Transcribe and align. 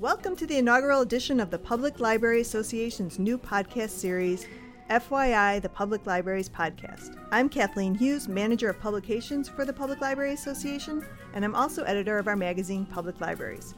Welcome 0.00 0.34
to 0.36 0.46
the 0.46 0.56
inaugural 0.56 1.02
edition 1.02 1.40
of 1.40 1.50
the 1.50 1.58
Public 1.58 2.00
Library 2.00 2.40
Association's 2.40 3.18
new 3.18 3.36
podcast 3.36 3.90
series, 3.90 4.46
FYI, 4.88 5.60
the 5.60 5.68
Public 5.68 6.06
Libraries 6.06 6.48
Podcast. 6.48 7.18
I'm 7.30 7.50
Kathleen 7.50 7.94
Hughes, 7.94 8.26
Manager 8.26 8.70
of 8.70 8.80
Publications 8.80 9.46
for 9.46 9.66
the 9.66 9.74
Public 9.74 10.00
Library 10.00 10.32
Association, 10.32 11.04
and 11.34 11.44
I'm 11.44 11.54
also 11.54 11.82
editor 11.82 12.16
of 12.16 12.28
our 12.28 12.34
magazine, 12.34 12.86
Public 12.86 13.20
Libraries. 13.20 13.74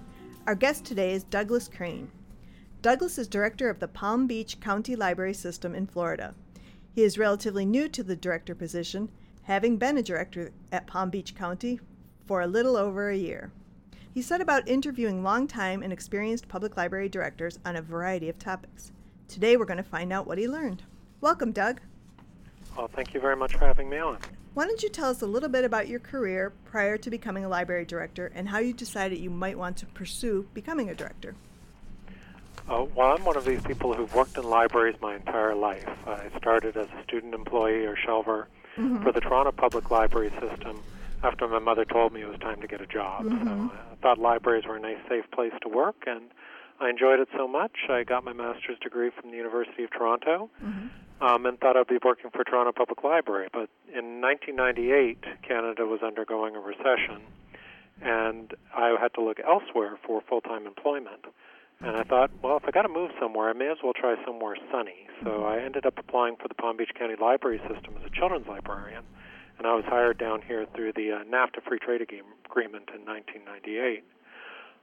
Our 0.46 0.55
guest 0.55 0.85
today 0.85 1.13
is 1.13 1.25
Douglas 1.25 1.67
Crane. 1.67 2.09
Douglas 2.82 3.18
is 3.18 3.27
director 3.27 3.68
of 3.68 3.81
the 3.81 3.89
Palm 3.89 4.29
Beach 4.29 4.61
County 4.61 4.95
Library 4.95 5.35
System 5.35 5.75
in 5.75 5.89
Florida. 5.89 6.36
He 6.95 7.03
is 7.03 7.18
relatively 7.18 7.67
new 7.67 7.89
to 7.89 8.04
the 8.04 8.14
director 8.14 8.54
position, 8.54 9.09
having 9.43 9.77
been 9.77 9.99
a 9.99 10.04
director 10.04 10.53
at 10.71 10.86
Palm 10.86 11.11
Beach 11.11 11.35
County 11.35 11.81
for 12.29 12.43
a 12.43 12.46
little 12.46 12.77
over 12.77 13.11
a 13.11 13.17
year. 13.17 13.50
He 14.12 14.21
set 14.21 14.43
about 14.43 14.68
interviewing 14.68 15.22
longtime 15.22 15.82
and 15.82 15.90
experienced 15.90 16.46
public 16.46 16.76
library 16.76 17.08
directors 17.08 17.58
on 17.64 17.76
a 17.76 17.82
variety 17.82 18.29
of 18.29 18.38
topics. 18.38 18.93
Today 19.26 19.57
we're 19.57 19.64
going 19.64 19.79
to 19.79 19.82
find 19.82 20.12
out 20.12 20.26
what 20.26 20.36
he 20.36 20.46
learned. 20.46 20.82
Welcome, 21.22 21.50
Doug. 21.50 21.80
Well, 22.76 22.88
thank 22.88 23.14
you 23.14 23.21
very 23.21 23.36
much 23.36 23.54
for 23.54 23.66
having 23.66 23.88
me 23.88 23.96
on. 23.96 24.18
Why 24.52 24.66
don't 24.66 24.82
you 24.82 24.90
tell 24.90 25.08
us 25.08 25.22
a 25.22 25.26
little 25.26 25.48
bit 25.48 25.64
about 25.64 25.88
your 25.88 25.98
career 25.98 26.52
prior 26.66 26.98
to 26.98 27.08
becoming 27.08 27.46
a 27.46 27.48
library 27.48 27.86
director 27.86 28.30
and 28.35 28.50
how 28.50 28.58
you 28.58 28.75
decided 28.75 29.18
you 29.18 29.30
might 29.30 29.57
want 29.57 29.79
to 29.79 29.86
pursue 29.86 30.46
becoming 30.52 30.90
a 30.90 30.94
director? 30.94 31.35
Uh, 32.69 32.84
well, 32.94 33.16
I'm 33.16 33.24
one 33.24 33.38
of 33.38 33.47
these 33.47 33.62
people 33.62 33.94
who've 33.94 34.14
worked 34.14 34.36
in 34.36 34.44
libraries 34.44 34.97
my 35.00 35.16
entire 35.16 35.55
life. 35.55 35.88
I 36.06 36.28
started 36.36 36.77
as 36.77 36.88
a 36.88 37.02
student 37.05 37.33
employee 37.33 37.86
or 37.86 37.97
shelver 37.97 38.44
mm-hmm. 38.77 39.02
for 39.02 39.10
the 39.10 39.20
Toronto 39.20 39.52
Public 39.52 39.91
Library 39.91 40.30
System 40.38 40.83
after 41.22 41.47
my 41.48 41.58
mother 41.58 41.84
told 41.84 42.12
me 42.12 42.22
it 42.22 42.28
was 42.28 42.39
time 42.41 42.61
to 42.61 42.67
get 42.67 42.81
a 42.81 42.86
job. 42.86 43.25
Mm-hmm. 43.25 43.47
So 43.47 43.72
I 43.75 43.94
thought 44.03 44.19
libraries 44.19 44.64
were 44.67 44.77
a 44.77 44.80
nice, 44.80 44.98
safe 45.08 45.25
place 45.33 45.52
to 45.62 45.69
work, 45.69 46.05
and 46.06 46.22
I 46.80 46.91
enjoyed 46.91 47.20
it 47.20 47.28
so 47.36 47.47
much. 47.47 47.72
I 47.88 48.02
got 48.02 48.24
my 48.24 48.33
master's 48.33 48.78
degree 48.80 49.10
from 49.19 49.30
the 49.30 49.36
University 49.36 49.84
of 49.84 49.91
Toronto. 49.91 50.50
Mm-hmm. 50.62 50.88
Um, 51.22 51.47
and 51.47 51.56
thought 51.60 51.77
I'd 51.77 51.86
be 51.86 51.98
working 52.05 52.30
for 52.32 52.42
Toronto 52.42 52.72
Public 52.72 53.05
Library. 53.05 53.47
But 53.52 53.70
in 53.86 54.20
1998, 54.20 55.22
Canada 55.47 55.86
was 55.86 56.00
undergoing 56.02 56.56
a 56.56 56.58
recession, 56.58 57.22
and 58.02 58.52
I 58.75 58.97
had 59.00 59.14
to 59.14 59.22
look 59.22 59.38
elsewhere 59.38 60.00
for 60.04 60.20
full 60.28 60.41
time 60.41 60.66
employment. 60.66 61.27
And 61.78 61.97
I 61.97 62.02
thought, 62.02 62.32
well, 62.42 62.56
if 62.56 62.64
I 62.66 62.72
got 62.72 62.82
to 62.82 62.88
move 62.88 63.12
somewhere, 63.20 63.50
I 63.50 63.52
may 63.52 63.69
as 63.70 63.78
well 63.84 63.92
try 63.92 64.16
somewhere 64.27 64.56
sunny. 64.72 65.06
So 65.22 65.30
mm-hmm. 65.30 65.44
I 65.44 65.64
ended 65.64 65.86
up 65.86 65.94
applying 65.97 66.34
for 66.42 66.48
the 66.48 66.54
Palm 66.54 66.77
Beach 66.77 66.91
County 66.98 67.14
Library 67.20 67.60
System 67.70 67.94
as 68.00 68.04
a 68.04 68.10
children's 68.10 68.48
librarian 68.48 69.04
and 69.62 69.70
I 69.70 69.77
was 69.77 69.84
hired 69.86 70.18
down 70.18 70.42
here 70.42 70.66
through 70.74 70.94
the 70.94 71.12
uh, 71.12 71.22
NAFTA 71.22 71.62
Free 71.62 71.78
Trade 71.78 72.02
Agreement 72.02 72.91
in 72.92 73.06
1998. 73.06 74.02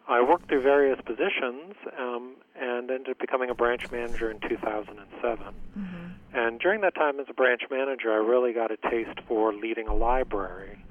I 0.07 0.21
worked 0.21 0.47
through 0.47 0.61
various 0.61 0.97
positions 1.05 1.75
um, 1.99 2.35
and 2.55 2.89
ended 2.89 3.09
up 3.09 3.19
becoming 3.19 3.49
a 3.49 3.53
branch 3.53 3.91
manager 3.91 4.31
in 4.31 4.39
2007. 4.39 5.45
Mm-hmm. 5.77 5.95
And 6.33 6.59
during 6.61 6.79
that 6.79 6.95
time 6.95 7.19
as 7.19 7.25
a 7.29 7.33
branch 7.33 7.63
manager, 7.69 8.13
I 8.13 8.23
really 8.25 8.53
got 8.53 8.71
a 8.71 8.77
taste 8.89 9.19
for 9.27 9.53
leading 9.53 9.89
a 9.89 9.93
library. 9.93 10.81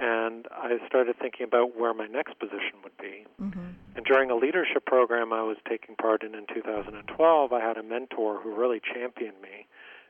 And 0.00 0.46
I 0.52 0.78
started 0.86 1.16
thinking 1.18 1.42
about 1.42 1.76
where 1.76 1.92
my 1.92 2.06
next 2.06 2.38
position 2.38 2.78
would 2.84 2.96
be. 2.98 3.26
Mm-hmm. 3.42 3.66
And 3.96 4.06
during 4.06 4.30
a 4.30 4.36
leadership 4.36 4.86
program 4.86 5.32
I 5.32 5.42
was 5.42 5.56
taking 5.68 5.96
part 5.96 6.22
in 6.22 6.36
in 6.36 6.46
2012, 6.54 7.52
I 7.52 7.60
had 7.60 7.78
a 7.78 7.82
mentor 7.82 8.40
who 8.40 8.54
really 8.54 8.80
championed 8.80 9.42
me 9.42 9.66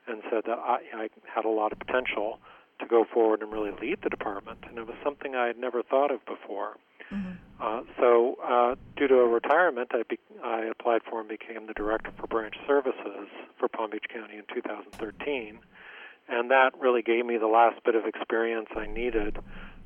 and 0.07 0.21
said 0.31 0.43
that 0.45 0.59
I, 0.59 0.81
I 0.95 1.09
had 1.25 1.47
a 1.47 1.51
lot 1.51 1.73
of 1.73 1.79
potential 1.79 2.39
to 2.81 2.87
go 2.87 3.05
forward 3.13 3.43
and 3.43 3.53
really 3.53 3.73
lead 3.81 3.99
the 4.03 4.11
department, 4.11 4.59
and 4.69 4.79
it 4.79 4.87
was 4.87 4.97
something 5.03 5.35
I 5.35 5.47
had 5.47 5.59
never 5.59 5.83
thought 5.83 6.11
of 6.11 6.25
before. 6.27 6.77
Mm-hmm. 7.13 7.33
Uh, 7.61 7.83
so, 7.99 8.37
uh, 8.43 8.75
due 8.97 9.09
to 9.09 9.17
a 9.17 9.29
retirement, 9.29 9.91
I, 9.93 10.03
be- 10.09 10.19
I 10.43 10.65
applied 10.65 11.03
for 11.09 11.21
and 11.21 11.29
became 11.29 11.67
the 11.67 11.75
director 11.75 12.11
for 12.19 12.27
branch 12.27 12.55
services 12.67 13.29
for 13.59 13.69
Palm 13.69 13.91
Beach 13.91 14.07
County 14.13 14.37
in 14.37 14.45
2013, 14.53 15.59
and 16.29 16.51
that 16.51 16.73
really 16.81 17.03
gave 17.03 17.27
me 17.27 17.37
the 17.37 17.47
last 17.47 17.83
bit 17.85 17.95
of 17.95 18.07
experience 18.07 18.69
I 18.75 18.87
needed 18.87 19.39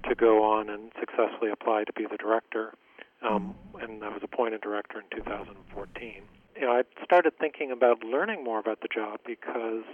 to 0.08 0.14
go 0.14 0.44
on 0.44 0.70
and 0.70 0.92
successfully 0.98 1.50
apply 1.50 1.84
to 1.84 1.92
be 1.92 2.06
the 2.10 2.16
director. 2.16 2.72
Um, 3.20 3.56
mm-hmm. 3.74 3.84
and 3.84 4.04
I 4.04 4.08
was 4.08 4.20
appointed 4.22 4.60
director 4.60 5.00
in 5.00 5.18
2014. 5.18 6.22
You 6.54 6.62
know, 6.62 6.72
I 6.72 6.82
started 7.04 7.36
thinking 7.38 7.72
about 7.72 8.04
learning 8.04 8.44
more 8.44 8.60
about 8.60 8.80
the 8.80 8.88
job 8.88 9.20
because 9.26 9.84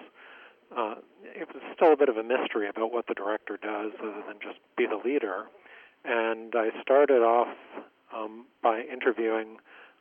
uh, 0.77 0.97
it 1.23 1.49
was 1.53 1.63
still 1.75 1.93
a 1.93 1.97
bit 1.97 2.09
of 2.09 2.17
a 2.17 2.23
mystery 2.23 2.69
about 2.69 2.93
what 2.93 3.07
the 3.07 3.15
director 3.15 3.59
does 3.61 3.93
other 4.01 4.23
than 4.27 4.39
just 4.43 4.59
be 4.77 4.87
the 4.87 5.01
leader. 5.05 5.45
And 6.05 6.55
I 6.55 6.71
started 6.83 7.23
off 7.23 7.57
um, 8.15 8.47
by 8.63 8.83
interviewing 8.83 9.59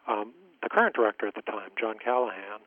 um, 0.07 0.33
the 0.61 0.69
current 0.69 0.95
director 0.95 1.27
at 1.27 1.35
the 1.35 1.41
time, 1.41 1.69
John 1.79 1.95
Callahan, 2.03 2.59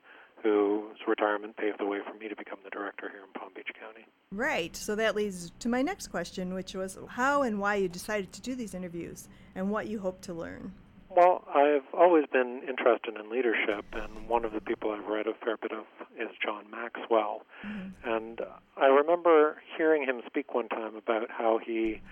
whose 0.43 0.97
retirement 1.07 1.57
paved 1.57 1.79
the 1.79 1.87
way 1.87 1.99
for 2.07 2.17
me 2.19 2.29
to 2.29 2.37
become 2.37 2.59
the 2.65 2.71
director 2.71 3.09
here 3.11 3.21
in 3.21 3.41
Palm 3.41 3.51
Beach 3.55 3.71
County. 3.79 4.07
Right. 4.33 4.77
So 4.77 4.95
that 4.95 5.17
leads 5.17 5.53
to 5.61 5.69
my 5.69 5.83
next 5.83 6.09
question, 6.09 6.55
which 6.55 6.75
was 6.75 6.99
how 7.09 7.43
and 7.43 7.59
why 7.59 7.77
you 7.77 7.89
decided 7.89 8.33
to 8.33 8.41
do 8.41 8.55
these 8.55 8.75
interviews 8.75 9.29
and 9.55 9.71
what 9.71 9.87
you 9.87 9.99
hope 9.99 10.21
to 10.23 10.35
learn. 10.35 10.73
Well, 11.17 11.45
I've 11.49 11.95
always 11.95 12.27
been 12.31 12.61
interested 12.69 13.17
in 13.19 13.31
leadership, 13.31 13.87
and 13.95 14.29
one 14.29 14.45
of 14.45 14.53
the 14.53 14.61
people 14.61 14.91
I've 14.91 15.07
read 15.07 15.27
a 15.27 15.33
fair 15.43 15.57
bit 15.57 15.73
of 15.73 15.87
is 16.15 16.29
John 16.45 16.71
Maxwell. 16.71 17.41
Mm-hmm. 17.67 18.11
And 18.11 18.41
I 18.77 18.87
remember 18.89 19.57
hearing 19.79 20.05
him 20.05 20.21
speak 20.27 20.53
one 20.55 20.69
time 20.69 20.95
about 20.95 21.31
how 21.31 21.59
he, 21.65 22.03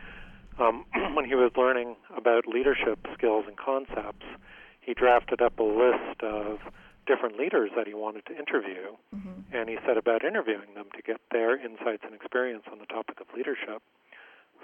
um, 0.59 0.87
when 1.15 1.27
he 1.27 1.35
was 1.35 1.53
learning 1.55 1.97
about 2.17 2.49
leadership 2.49 2.99
skills 3.13 3.45
and 3.47 3.59
concepts, 3.59 4.25
he 4.81 4.95
drafted 4.95 5.43
up 5.43 5.59
a 5.59 5.63
list 5.63 6.23
of 6.23 6.61
different 7.07 7.39
leaders 7.39 7.71
that 7.77 7.87
he 7.87 7.93
wanted 7.93 8.25
to 8.25 8.33
interview, 8.33 8.97
mm-hmm. 9.15 9.55
and 9.55 9.69
he 9.69 9.77
set 9.87 9.99
about 9.99 10.25
interviewing 10.25 10.73
them 10.75 10.87
to 10.97 11.03
get 11.03 11.21
their 11.31 11.63
insights 11.63 12.05
and 12.07 12.15
experience 12.15 12.65
on 12.73 12.79
the 12.79 12.87
topic 12.87 13.21
of 13.21 13.27
leadership. 13.37 13.83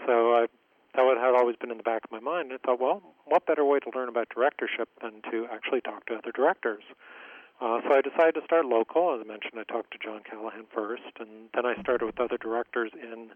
So 0.06 0.32
I 0.32 0.46
that 0.94 1.16
had 1.18 1.34
always 1.38 1.56
been 1.56 1.70
in 1.70 1.76
the 1.76 1.82
back 1.82 2.02
of 2.04 2.10
my 2.10 2.20
mind. 2.20 2.50
I 2.52 2.58
thought, 2.58 2.80
well, 2.80 3.02
what 3.24 3.46
better 3.46 3.64
way 3.64 3.78
to 3.80 3.90
learn 3.94 4.08
about 4.08 4.28
directorship 4.34 4.88
than 5.00 5.22
to 5.30 5.39
actually 5.50 5.80
talk 5.80 6.06
to 6.06 6.14
other 6.14 6.32
directors? 6.32 6.82
Uh, 7.60 7.80
so 7.82 7.94
I 7.94 8.00
decided 8.00 8.40
to 8.40 8.44
start 8.44 8.64
local. 8.64 9.14
As 9.14 9.20
I 9.24 9.28
mentioned, 9.28 9.54
I 9.58 9.64
talked 9.64 9.92
to 9.92 9.98
John 9.98 10.22
Callahan 10.28 10.64
first, 10.74 11.12
and 11.18 11.50
then 11.54 11.66
I 11.66 11.80
started 11.82 12.06
with 12.06 12.18
other 12.18 12.38
directors 12.38 12.90
in 12.94 13.30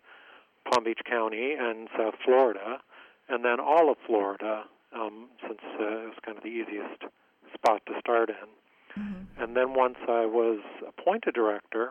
Palm 0.70 0.84
Beach 0.84 1.00
County 1.04 1.52
and 1.58 1.88
South 1.96 2.14
Florida, 2.24 2.80
and 3.28 3.44
then 3.44 3.60
all 3.60 3.90
of 3.90 3.98
Florida, 4.06 4.64
um, 4.94 5.28
since 5.42 5.60
uh, 5.78 5.84
it 5.84 6.08
was 6.08 6.18
kind 6.24 6.38
of 6.38 6.42
the 6.42 6.48
easiest 6.48 7.04
spot 7.52 7.82
to 7.86 7.92
start 8.00 8.30
in. 8.30 9.02
Mm-hmm. 9.02 9.42
And 9.42 9.56
then 9.56 9.74
once 9.74 9.98
I 10.08 10.24
was 10.24 10.60
appointed 10.86 11.34
director, 11.34 11.90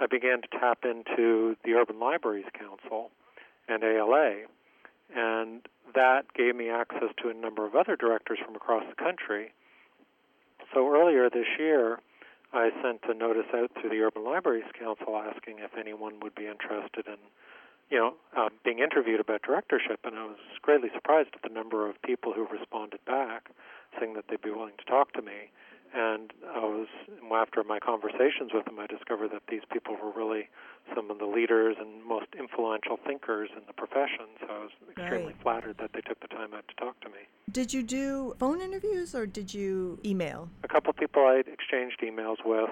I 0.00 0.06
began 0.06 0.42
to 0.42 0.48
tap 0.48 0.84
into 0.84 1.56
the 1.64 1.72
Urban 1.74 1.98
Libraries 1.98 2.46
Council 2.58 3.10
and 3.68 3.82
ALA 3.82 4.46
and 5.14 5.62
that 5.94 6.32
gave 6.34 6.54
me 6.54 6.70
access 6.70 7.10
to 7.22 7.28
a 7.28 7.34
number 7.34 7.66
of 7.66 7.74
other 7.74 7.96
directors 7.96 8.38
from 8.44 8.54
across 8.54 8.84
the 8.88 8.94
country. 8.94 9.52
So 10.72 10.88
earlier 10.88 11.28
this 11.28 11.46
year, 11.58 11.98
I 12.52 12.70
sent 12.82 13.00
a 13.08 13.14
notice 13.14 13.46
out 13.54 13.70
to 13.82 13.88
the 13.88 14.00
Urban 14.00 14.24
Libraries 14.24 14.70
Council 14.78 15.16
asking 15.16 15.58
if 15.58 15.70
anyone 15.78 16.20
would 16.20 16.34
be 16.34 16.46
interested 16.46 17.06
in, 17.06 17.18
you 17.90 17.98
know, 17.98 18.14
uh, 18.36 18.50
being 18.64 18.78
interviewed 18.78 19.20
about 19.20 19.42
directorship, 19.42 20.00
and 20.04 20.16
I 20.16 20.24
was 20.26 20.38
greatly 20.62 20.90
surprised 20.94 21.30
at 21.34 21.42
the 21.42 21.54
number 21.54 21.88
of 21.88 22.00
people 22.02 22.32
who 22.32 22.46
responded 22.46 23.04
back, 23.04 23.50
saying 23.98 24.14
that 24.14 24.26
they'd 24.28 24.42
be 24.42 24.50
willing 24.50 24.78
to 24.78 24.84
talk 24.84 25.12
to 25.14 25.22
me. 25.22 25.50
And 25.94 26.32
I 26.54 26.60
was 26.60 26.86
after 27.34 27.64
my 27.64 27.78
conversations 27.78 28.52
with 28.52 28.64
them, 28.64 28.78
I 28.78 28.86
discovered 28.86 29.30
that 29.32 29.42
these 29.48 29.62
people 29.72 29.96
were 30.02 30.10
really 30.10 30.48
some 30.94 31.10
of 31.10 31.18
the 31.18 31.26
leaders 31.26 31.76
and 31.80 32.04
most 32.04 32.26
influential 32.38 32.98
thinkers 33.06 33.50
in 33.56 33.62
the 33.66 33.72
profession. 33.72 34.26
So 34.40 34.46
I 34.48 34.58
was 34.58 34.70
extremely 34.90 35.32
right. 35.32 35.42
flattered 35.42 35.78
that 35.78 35.90
they 35.92 36.00
took 36.00 36.20
the 36.20 36.28
time 36.28 36.54
out 36.54 36.66
to 36.68 36.74
talk 36.74 37.00
to 37.00 37.08
me. 37.08 37.26
Did 37.50 37.72
you 37.72 37.82
do 37.82 38.34
phone 38.38 38.60
interviews 38.60 39.14
or 39.14 39.26
did 39.26 39.52
you 39.52 39.98
email? 40.04 40.48
A 40.64 40.68
couple 40.68 40.90
of 40.90 40.96
people 40.96 41.22
I 41.22 41.42
exchanged 41.46 42.00
emails 42.02 42.36
with. 42.44 42.70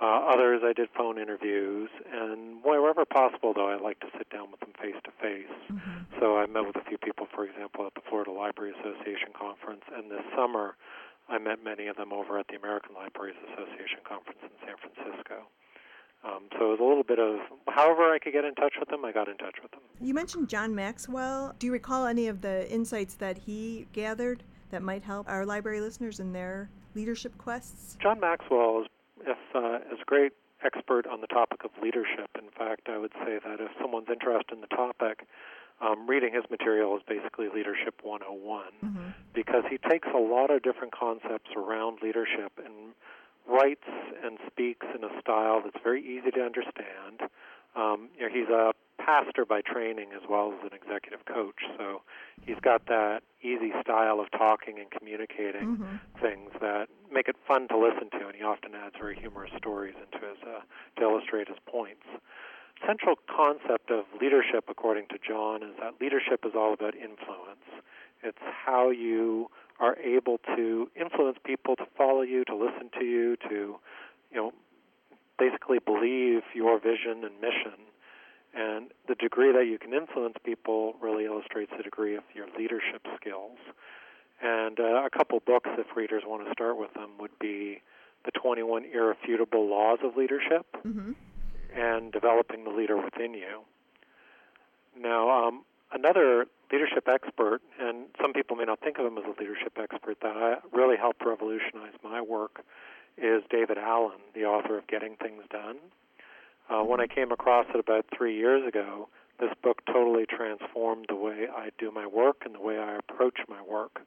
Uh, 0.00 0.32
others 0.32 0.62
I 0.64 0.72
did 0.72 0.88
phone 0.96 1.18
interviews, 1.18 1.90
and 2.10 2.64
wherever 2.64 3.04
possible, 3.04 3.52
though, 3.52 3.68
I 3.68 3.76
like 3.76 4.00
to 4.00 4.06
sit 4.16 4.30
down 4.30 4.50
with 4.50 4.60
them 4.60 4.72
face 4.80 4.96
to 5.04 5.10
face. 5.20 5.52
So 6.18 6.38
I 6.38 6.46
met 6.46 6.64
with 6.66 6.76
a 6.76 6.84
few 6.88 6.96
people, 6.96 7.26
for 7.34 7.44
example, 7.44 7.84
at 7.84 7.92
the 7.92 8.00
Florida 8.08 8.30
Library 8.30 8.72
Association 8.80 9.28
conference, 9.38 9.82
and 9.94 10.10
this 10.10 10.24
summer 10.34 10.76
I 11.30 11.38
met 11.38 11.62
many 11.64 11.86
of 11.86 11.96
them 11.96 12.12
over 12.12 12.38
at 12.38 12.48
the 12.48 12.56
American 12.56 12.94
Libraries 12.94 13.36
Association 13.52 14.00
conference 14.06 14.40
in 14.42 14.50
San 14.66 14.76
Francisco. 14.76 15.46
Um, 16.22 16.48
so 16.58 16.66
it 16.66 16.70
was 16.76 16.80
a 16.80 16.84
little 16.84 17.04
bit 17.04 17.18
of 17.18 17.38
however 17.68 18.12
I 18.12 18.18
could 18.18 18.32
get 18.32 18.44
in 18.44 18.54
touch 18.54 18.74
with 18.78 18.88
them, 18.88 19.04
I 19.04 19.12
got 19.12 19.28
in 19.28 19.38
touch 19.38 19.56
with 19.62 19.70
them. 19.70 19.80
You 20.00 20.12
mentioned 20.12 20.48
John 20.48 20.74
Maxwell. 20.74 21.54
Do 21.58 21.66
you 21.66 21.72
recall 21.72 22.06
any 22.06 22.26
of 22.26 22.42
the 22.42 22.70
insights 22.70 23.14
that 23.14 23.38
he 23.38 23.86
gathered 23.92 24.42
that 24.70 24.82
might 24.82 25.02
help 25.02 25.28
our 25.28 25.46
library 25.46 25.80
listeners 25.80 26.20
in 26.20 26.32
their 26.32 26.68
leadership 26.94 27.38
quests? 27.38 27.96
John 28.02 28.20
Maxwell 28.20 28.82
is, 28.82 28.88
if, 29.26 29.38
uh, 29.54 29.76
is 29.92 30.00
a 30.02 30.04
great 30.04 30.32
expert 30.62 31.06
on 31.06 31.22
the 31.22 31.26
topic 31.26 31.64
of 31.64 31.70
leadership. 31.82 32.28
In 32.36 32.50
fact, 32.50 32.88
I 32.90 32.98
would 32.98 33.12
say 33.24 33.38
that 33.42 33.60
if 33.60 33.70
someone's 33.80 34.08
interested 34.10 34.52
in 34.52 34.60
the 34.60 34.66
topic, 34.66 35.26
um, 35.80 36.06
reading 36.08 36.32
his 36.34 36.44
material 36.50 36.96
is 36.96 37.02
basically 37.06 37.48
Leadership 37.54 38.00
101 38.02 38.64
Mm-hmm. 38.84 39.08
because 39.34 39.64
he 39.70 39.78
takes 39.78 40.08
a 40.14 40.18
lot 40.18 40.50
of 40.50 40.62
different 40.62 40.92
concepts 40.94 41.50
around 41.56 41.98
leadership 42.02 42.52
and 42.64 42.94
writes 43.48 43.86
and 44.24 44.38
speaks 44.46 44.86
in 44.94 45.04
a 45.04 45.20
style 45.20 45.60
that's 45.64 45.82
very 45.82 46.02
easy 46.02 46.30
to 46.30 46.40
understand. 46.42 47.28
Um, 47.76 48.08
you 48.18 48.26
know, 48.28 48.32
he's 48.32 48.48
a 48.48 48.72
pastor 48.98 49.44
by 49.44 49.60
training 49.62 50.08
as 50.14 50.22
well 50.28 50.52
as 50.52 50.70
an 50.70 50.76
executive 50.76 51.24
coach, 51.24 51.62
so 51.78 52.02
he's 52.44 52.58
got 52.60 52.86
that 52.86 53.22
easy 53.42 53.72
style 53.80 54.20
of 54.20 54.30
talking 54.32 54.78
and 54.78 54.90
communicating 54.90 55.76
Mm-hmm. 55.76 55.96
things 56.20 56.50
that 56.60 56.88
make 57.12 57.28
it 57.28 57.36
fun 57.46 57.68
to 57.68 57.78
listen 57.78 58.10
to, 58.18 58.26
and 58.26 58.34
he 58.36 58.42
often 58.42 58.74
adds 58.74 58.94
very 58.98 59.16
humorous 59.16 59.52
stories 59.56 59.94
into 59.96 60.24
his 60.26 60.36
uh, 60.42 60.60
to 60.96 61.02
illustrate 61.02 61.48
his 61.48 61.56
points. 61.66 62.04
Central 62.86 63.16
concept 63.34 63.90
of 63.90 64.04
leadership, 64.20 64.64
according 64.68 65.06
to 65.08 65.16
John, 65.26 65.62
is 65.62 65.70
that 65.80 65.94
leadership 66.00 66.44
is 66.44 66.52
all 66.54 66.72
about 66.72 66.94
influence. 66.94 67.64
It's 68.22 68.38
how 68.42 68.90
you 68.90 69.50
are 69.78 69.96
able 69.98 70.38
to 70.56 70.90
influence 70.98 71.38
people 71.44 71.76
to 71.76 71.86
follow 71.96 72.22
you, 72.22 72.44
to 72.44 72.54
listen 72.54 72.90
to 72.98 73.04
you, 73.04 73.36
to, 73.48 73.76
you 74.30 74.36
know, 74.36 74.52
basically 75.38 75.78
believe 75.78 76.42
your 76.54 76.78
vision 76.78 77.24
and 77.24 77.40
mission. 77.40 77.80
And 78.54 78.90
the 79.08 79.14
degree 79.14 79.52
that 79.52 79.66
you 79.66 79.78
can 79.78 79.94
influence 79.94 80.36
people 80.44 80.94
really 81.00 81.24
illustrates 81.24 81.72
the 81.76 81.82
degree 81.82 82.16
of 82.16 82.24
your 82.34 82.46
leadership 82.58 83.06
skills. 83.20 83.58
And 84.42 84.80
uh, 84.80 85.04
a 85.04 85.10
couple 85.10 85.40
books, 85.40 85.70
if 85.78 85.96
readers 85.96 86.22
want 86.26 86.46
to 86.46 86.52
start 86.52 86.78
with 86.78 86.92
them, 86.94 87.10
would 87.20 87.38
be 87.38 87.82
The 88.24 88.32
21 88.32 88.84
Irrefutable 88.92 89.68
Laws 89.68 89.98
of 90.02 90.16
Leadership 90.16 90.66
Mm-hmm. 90.86 91.12
And 91.74 92.12
Developing 92.12 92.64
the 92.64 92.70
Leader 92.70 92.96
Within 92.96 93.34
You. 93.34 93.62
Now, 94.98 95.30
um, 95.30 95.64
another 95.92 96.46
leadership 96.72 97.08
expert, 97.08 97.60
and 97.80 98.06
some 98.20 98.32
people 98.32 98.56
may 98.56 98.64
not 98.64 98.80
think 98.80 98.98
of 98.98 99.06
him 99.06 99.18
as 99.18 99.24
a 99.24 99.40
leadership 99.40 99.76
expert, 99.80 100.18
that 100.22 100.62
really 100.72 100.96
helped 100.96 101.24
revolutionize 101.24 101.94
my 102.02 102.20
work 102.20 102.64
is 103.18 103.42
David 103.50 103.78
Allen, 103.78 104.18
the 104.34 104.44
author 104.44 104.78
of 104.78 104.86
Getting 104.86 105.16
Things 105.16 105.42
Done. 105.50 105.76
Uh, 106.68 106.82
when 106.84 107.00
I 107.00 107.06
came 107.06 107.32
across 107.32 107.66
it 107.74 107.80
about 107.80 108.06
three 108.16 108.36
years 108.36 108.66
ago, 108.66 109.08
this 109.40 109.50
book 109.62 109.82
totally 109.86 110.26
transformed 110.26 111.06
the 111.08 111.16
way 111.16 111.46
I 111.54 111.70
do 111.78 111.90
my 111.90 112.06
work 112.06 112.42
and 112.44 112.54
the 112.54 112.60
way 112.60 112.78
I 112.78 112.96
approach 112.96 113.40
my 113.48 113.62
work. 113.62 114.00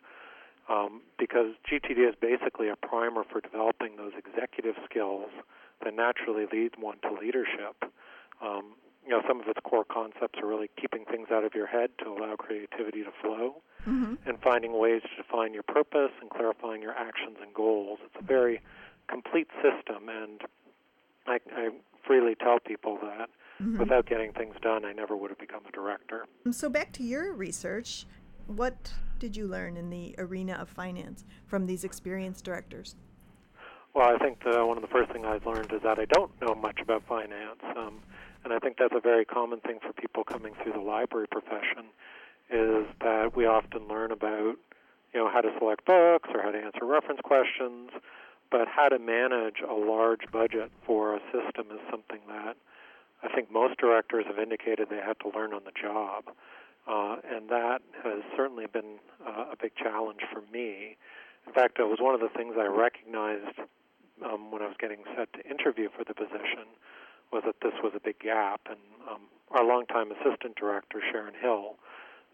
Um, 0.70 1.02
because 1.20 1.56
GTD 1.70 2.08
is 2.08 2.16
basically 2.22 2.70
a 2.70 2.78
primer 2.78 3.24
for 3.30 3.42
developing 3.42 3.98
those 3.98 4.14
executive 4.18 4.76
skills 4.90 5.30
that 5.84 5.94
naturally 5.96 6.46
lead 6.52 6.72
one 6.80 6.98
to 7.02 7.12
leadership. 7.14 7.76
Um, 8.42 8.76
you 9.06 9.10
know, 9.10 9.22
some 9.28 9.42
of 9.42 9.48
its 9.48 9.60
core 9.64 9.84
concepts 9.84 10.40
are 10.42 10.48
really 10.48 10.70
keeping 10.80 11.04
things 11.06 11.28
out 11.32 11.44
of 11.44 11.54
your 11.54 11.68
head 11.68 11.90
to 12.00 12.10
allow 12.10 12.36
creativity 12.38 13.04
to 13.04 13.12
flow, 13.22 13.62
Mm-hmm. 13.88 14.30
and 14.30 14.40
finding 14.42 14.72
ways 14.80 15.02
to 15.02 15.22
define 15.22 15.54
your 15.54 15.64
purpose 15.64 16.12
and 16.22 16.30
clarifying 16.30 16.82
your 16.82 16.94
actions 16.94 17.36
and 17.42 17.54
goals. 17.54 18.00
It's 18.06 18.16
a 18.18 18.24
very 18.24 18.62
complete 19.10 19.50
system, 19.62 20.08
and 20.08 20.40
I, 21.28 21.40
I 21.54 21.70
freely 22.08 22.36
tell 22.36 22.60
people 22.60 22.98
that 23.02 23.30
Mm-hmm. 23.62 23.78
without 23.78 24.06
getting 24.08 24.32
things 24.34 24.56
done, 24.62 24.84
I 24.84 24.94
never 24.94 25.16
would 25.16 25.30
have 25.30 25.38
become 25.38 25.62
a 25.68 25.72
director. 25.72 26.26
So 26.52 26.70
back 26.70 26.92
to 26.94 27.04
your 27.04 27.34
research, 27.34 28.06
what 28.48 28.92
did 29.20 29.36
you 29.38 29.48
learn 29.48 29.78
in 29.78 29.90
the 29.90 30.16
arena 30.18 30.54
of 30.54 30.70
finance 30.70 31.24
from 31.46 31.66
these 31.68 31.84
experienced 31.84 32.44
directors? 32.46 32.96
Well, 33.94 34.10
I 34.10 34.18
think 34.18 34.44
the, 34.44 34.66
one 34.66 34.76
of 34.76 34.82
the 34.82 34.90
first 34.90 35.12
things 35.12 35.26
I've 35.28 35.46
learned 35.46 35.72
is 35.72 35.82
that 35.84 36.00
I 36.00 36.06
don't 36.06 36.32
know 36.42 36.56
much 36.56 36.80
about 36.82 37.04
finance, 37.08 37.62
um, 37.78 38.00
and 38.44 38.52
I 38.52 38.58
think 38.58 38.78
that's 38.80 38.96
a 38.96 39.00
very 39.00 39.24
common 39.24 39.60
thing 39.60 39.78
for 39.86 39.94
people 39.94 40.24
coming 40.24 40.54
through 40.62 40.74
the 40.74 40.80
library 40.80 41.28
profession. 41.28 41.86
Is 42.50 42.86
that 43.02 43.36
we 43.36 43.46
often 43.46 43.88
learn 43.88 44.12
about, 44.12 44.56
you 45.14 45.20
know, 45.20 45.30
how 45.32 45.42
to 45.42 45.50
select 45.60 45.86
books 45.86 46.30
or 46.34 46.42
how 46.42 46.52
to 46.52 46.58
answer 46.58 46.86
reference 46.86 47.22
questions, 47.24 47.92
but 48.52 48.68
how 48.68 48.90
to 48.90 48.98
manage 48.98 49.62
a 49.62 49.74
large 49.74 50.30
budget 50.32 50.72
for 50.86 51.16
a 51.16 51.20
system 51.32 51.68
is 51.72 51.80
something 51.90 52.20
that 52.28 52.58
I 53.24 53.34
think 53.34 53.52
most 53.52 53.78
directors 53.78 54.26
have 54.28 54.40
indicated 54.40 54.90
they 54.90 54.98
had 54.98 55.20
to 55.22 55.32
learn 55.34 55.54
on 55.54 55.62
the 55.66 55.72
job, 55.72 56.26
uh, 56.88 57.18
and 57.30 57.48
that 57.50 57.82
has 58.04 58.22
certainly 58.36 58.66
been 58.66 58.98
uh, 59.26 59.54
a 59.54 59.56
big 59.56 59.76
challenge 59.76 60.22
for 60.32 60.42
me. 60.52 60.98
In 61.48 61.54
fact, 61.54 61.80
it 61.80 61.88
was 61.88 62.00
one 62.02 62.16
of 62.16 62.22
the 62.22 62.30
things 62.30 62.56
I 62.58 62.66
recognized 62.66 63.60
um, 64.26 64.52
when 64.52 64.62
I 64.62 64.68
was 64.68 64.78
getting 64.80 65.04
set 65.16 65.32
to 65.34 65.42
interview 65.50 65.90
for 65.96 66.04
the 66.04 66.14
position 66.14 66.68
was 67.32 67.44
that 67.46 67.56
this 67.62 67.74
was 67.84 67.94
a 67.96 68.00
big 68.00 68.20
gap. 68.20 68.62
And 68.70 68.80
um, 69.10 69.22
our 69.52 69.66
longtime 69.66 70.12
assistant 70.12 70.56
director, 70.56 71.02
Sharon 71.12 71.34
Hill, 71.40 71.76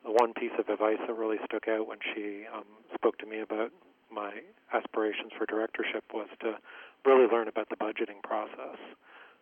the 0.04 0.12
one 0.12 0.34
piece 0.34 0.56
of 0.58 0.70
advice 0.70 1.00
that 1.08 1.14
really 1.14 1.40
stuck 1.46 1.68
out 1.68 1.88
when 1.88 2.00
she 2.14 2.46
um, 2.54 2.68
spoke 2.94 3.18
to 3.20 3.26
me 3.26 3.40
about 3.40 3.72
my 4.12 4.42
aspirations 4.74 5.32
for 5.38 5.46
directorship 5.46 6.04
was 6.14 6.28
to 6.42 6.58
really 7.06 7.28
learn 7.32 7.48
about 7.48 7.70
the 7.70 7.76
budgeting 7.76 8.22
process. 8.24 8.78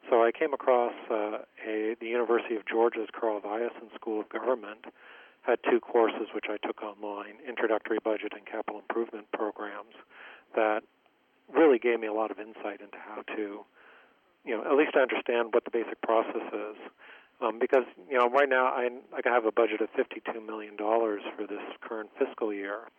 So 0.09 0.23
I 0.23 0.31
came 0.31 0.53
across 0.53 0.93
uh, 1.11 1.43
a 1.65 1.95
the 1.99 2.07
University 2.07 2.55
of 2.55 2.65
Georgia's 2.65 3.09
Carl 3.11 3.41
Vinson 3.41 3.89
School 3.95 4.21
of 4.21 4.29
Government 4.29 4.85
had 5.41 5.59
two 5.69 5.79
courses 5.79 6.27
which 6.35 6.45
I 6.49 6.57
took 6.65 6.83
online, 6.83 7.39
introductory 7.47 7.99
budget 8.03 8.33
and 8.35 8.45
capital 8.45 8.79
improvement 8.79 9.31
programs, 9.31 9.95
that 10.55 10.83
really 11.53 11.79
gave 11.79 11.99
me 11.99 12.07
a 12.07 12.13
lot 12.13 12.31
of 12.31 12.39
insight 12.39 12.81
into 12.81 12.97
how 12.97 13.21
to, 13.35 13.65
you 14.45 14.55
know, 14.55 14.63
at 14.63 14.77
least 14.77 14.95
understand 14.95 15.53
what 15.53 15.63
the 15.65 15.71
basic 15.71 16.01
process 16.01 16.47
is. 16.53 16.77
Um, 17.39 17.59
because 17.59 17.85
you 18.09 18.17
know, 18.17 18.29
right 18.29 18.49
now 18.49 18.65
I 18.65 18.89
I 19.13 19.21
have 19.25 19.45
a 19.45 19.51
budget 19.51 19.79
of 19.81 19.89
fifty-two 19.95 20.41
million 20.41 20.75
dollars 20.75 21.21
for 21.35 21.45
this 21.45 21.61
current 21.81 22.09
fiscal 22.17 22.51
year, 22.51 22.89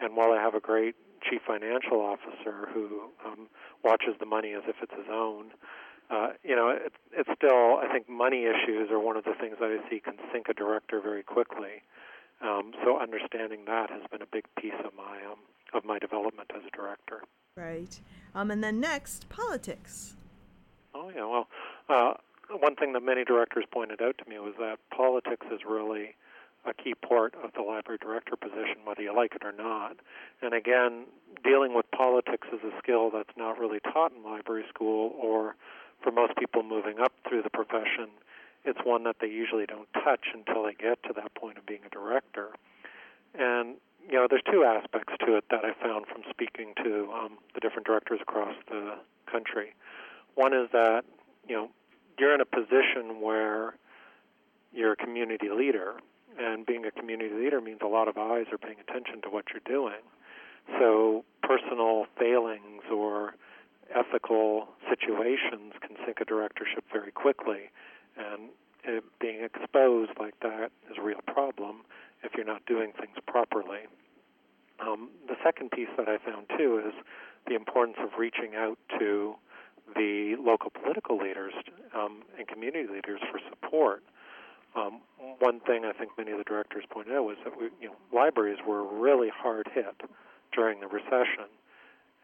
and 0.00 0.16
while 0.16 0.32
I 0.32 0.40
have 0.40 0.54
a 0.54 0.60
great 0.60 0.94
chief 1.28 1.42
financial 1.46 2.00
officer 2.00 2.68
who 2.72 3.10
um, 3.24 3.48
watches 3.82 4.14
the 4.20 4.26
money 4.26 4.52
as 4.52 4.62
if 4.66 4.76
it's 4.82 4.92
his 4.92 5.08
own, 5.10 5.52
uh, 6.10 6.28
you 6.42 6.56
know, 6.56 6.70
it, 6.70 6.92
it's 7.12 7.28
still 7.36 7.76
I 7.76 7.88
think 7.92 8.08
money 8.08 8.44
issues 8.44 8.90
are 8.90 8.98
one 8.98 9.18
of 9.18 9.24
the 9.24 9.34
things 9.38 9.56
that 9.60 9.68
I 9.68 9.90
see 9.90 10.00
can 10.00 10.14
sink 10.32 10.48
a 10.48 10.54
director 10.54 11.00
very 11.00 11.22
quickly. 11.22 11.82
Um, 12.40 12.72
so 12.84 12.98
understanding 12.98 13.64
that 13.66 13.90
has 13.90 14.02
been 14.10 14.22
a 14.22 14.30
big 14.30 14.44
piece 14.58 14.80
of 14.84 14.92
my 14.96 15.20
um, 15.30 15.38
of 15.74 15.84
my 15.84 15.98
development 15.98 16.50
as 16.54 16.62
a 16.66 16.76
director. 16.76 17.22
Right. 17.56 18.00
Um, 18.34 18.50
and 18.50 18.62
then 18.62 18.80
next, 18.80 19.28
politics. 19.28 20.16
Oh 20.94 21.10
yeah, 21.14 21.26
well, 21.26 21.48
uh, 21.88 22.14
one 22.58 22.76
thing 22.76 22.92
that 22.92 23.02
many 23.02 23.24
directors 23.24 23.64
pointed 23.72 24.00
out 24.02 24.18
to 24.18 24.28
me 24.28 24.38
was 24.38 24.54
that 24.58 24.78
politics 24.90 25.46
is 25.52 25.60
really 25.68 26.14
a 26.66 26.72
key 26.72 26.94
part 26.94 27.34
of 27.42 27.52
the 27.54 27.62
library 27.62 27.98
director 28.00 28.36
position, 28.36 28.76
whether 28.84 29.02
you 29.02 29.14
like 29.14 29.34
it 29.34 29.44
or 29.44 29.52
not. 29.52 29.96
And 30.40 30.54
again, 30.54 31.04
dealing 31.42 31.74
with 31.74 31.84
politics 31.90 32.48
is 32.52 32.60
a 32.64 32.76
skill 32.78 33.10
that's 33.10 33.36
not 33.36 33.58
really 33.58 33.80
taught 33.80 34.12
in 34.12 34.22
library 34.24 34.64
school, 34.68 35.14
or 35.20 35.56
for 36.02 36.10
most 36.10 36.36
people 36.36 36.62
moving 36.62 37.00
up 37.00 37.12
through 37.28 37.42
the 37.42 37.50
profession, 37.50 38.08
it's 38.64 38.78
one 38.84 39.04
that 39.04 39.16
they 39.20 39.26
usually 39.26 39.66
don't 39.66 39.88
touch 39.92 40.26
until 40.32 40.64
they 40.64 40.72
get 40.72 41.02
to 41.04 41.12
that 41.14 41.34
point 41.34 41.58
of 41.58 41.66
being 41.66 41.82
a 41.86 41.90
director. 41.90 42.48
And 43.34 43.76
you 44.08 44.14
know, 44.14 44.26
there's 44.28 44.42
two 44.50 44.64
aspects 44.64 45.14
to 45.26 45.36
it 45.36 45.44
that 45.50 45.64
I 45.64 45.72
found 45.82 46.06
from 46.06 46.22
speaking 46.30 46.74
to 46.82 47.08
um, 47.12 47.38
the 47.54 47.60
different 47.60 47.86
directors 47.86 48.20
across 48.20 48.54
the 48.68 48.94
country. 49.30 49.74
One 50.34 50.52
is 50.52 50.68
that 50.72 51.04
you 51.48 51.56
know 51.56 51.70
you're 52.18 52.34
in 52.34 52.40
a 52.40 52.44
position 52.44 53.20
where 53.20 53.74
you're 54.72 54.92
a 54.92 54.96
community 54.96 55.48
leader, 55.48 55.94
and 56.38 56.66
being 56.66 56.84
a 56.84 56.90
community 56.90 57.34
leader 57.34 57.60
means 57.60 57.80
a 57.82 57.88
lot 57.88 58.08
of 58.08 58.18
eyes 58.18 58.46
are 58.52 58.58
paying 58.58 58.76
attention 58.80 59.22
to 59.22 59.30
what 59.30 59.46
you're 59.52 59.62
doing. 59.64 60.02
So 60.78 61.24
personal 61.42 62.06
failings 62.18 62.82
or 62.92 63.34
ethical 63.94 64.68
situations 64.88 65.74
can 65.80 65.96
sink 66.04 66.18
a 66.20 66.24
directorship 66.24 66.84
very 66.92 67.12
quickly, 67.12 67.70
and 68.16 68.48
it, 68.84 69.04
being 69.20 69.44
exposed 69.44 70.12
like 70.18 70.34
that 70.40 70.70
is 70.90 70.96
a 70.98 71.02
real 71.02 71.20
problem 71.26 71.82
if 72.24 72.32
you're 72.36 72.46
not 72.46 72.64
doing 72.66 72.92
things 72.98 73.16
properly. 73.26 73.86
Um, 74.80 75.10
the 75.28 75.36
second 75.44 75.70
piece 75.70 75.88
that 75.96 76.08
I 76.08 76.18
found 76.18 76.46
too 76.58 76.82
is 76.86 76.94
the 77.46 77.54
importance 77.54 77.96
of 78.00 78.18
reaching 78.18 78.56
out 78.56 78.78
to 78.98 79.34
the 79.94 80.36
local 80.40 80.70
political 80.70 81.18
leaders 81.18 81.52
um, 81.94 82.22
and 82.38 82.48
community 82.48 82.88
leaders 82.90 83.20
for 83.30 83.38
support. 83.50 84.02
Um, 84.74 85.00
one 85.38 85.60
thing 85.60 85.84
I 85.84 85.92
think 85.92 86.10
many 86.18 86.32
of 86.32 86.38
the 86.38 86.44
directors 86.44 86.84
pointed 86.90 87.14
out 87.14 87.24
was 87.24 87.36
that 87.44 87.58
we, 87.58 87.66
you 87.80 87.88
know, 87.88 87.94
libraries 88.12 88.58
were 88.66 88.82
really 88.82 89.28
hard 89.28 89.68
hit 89.72 89.94
during 90.52 90.80
the 90.80 90.88
recession, 90.88 91.46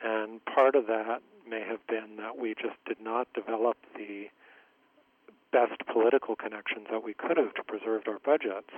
and 0.03 0.45
part 0.47 0.75
of 0.75 0.87
that 0.87 1.23
may 1.49 1.61
have 1.61 1.85
been 1.87 2.17
that 2.17 2.39
we 2.39 2.55
just 2.55 2.77
did 2.87 3.01
not 3.01 3.29
develop 3.35 3.77
the 3.97 4.27
best 5.53 5.81
political 5.93 6.35
connections 6.37 6.87
that 6.91 7.05
we 7.05 7.15
could 7.15 7.37
have 7.37 7.55
to 7.55 7.63
preserve 7.63 8.03
our 8.07 8.19
budgets. 8.25 8.71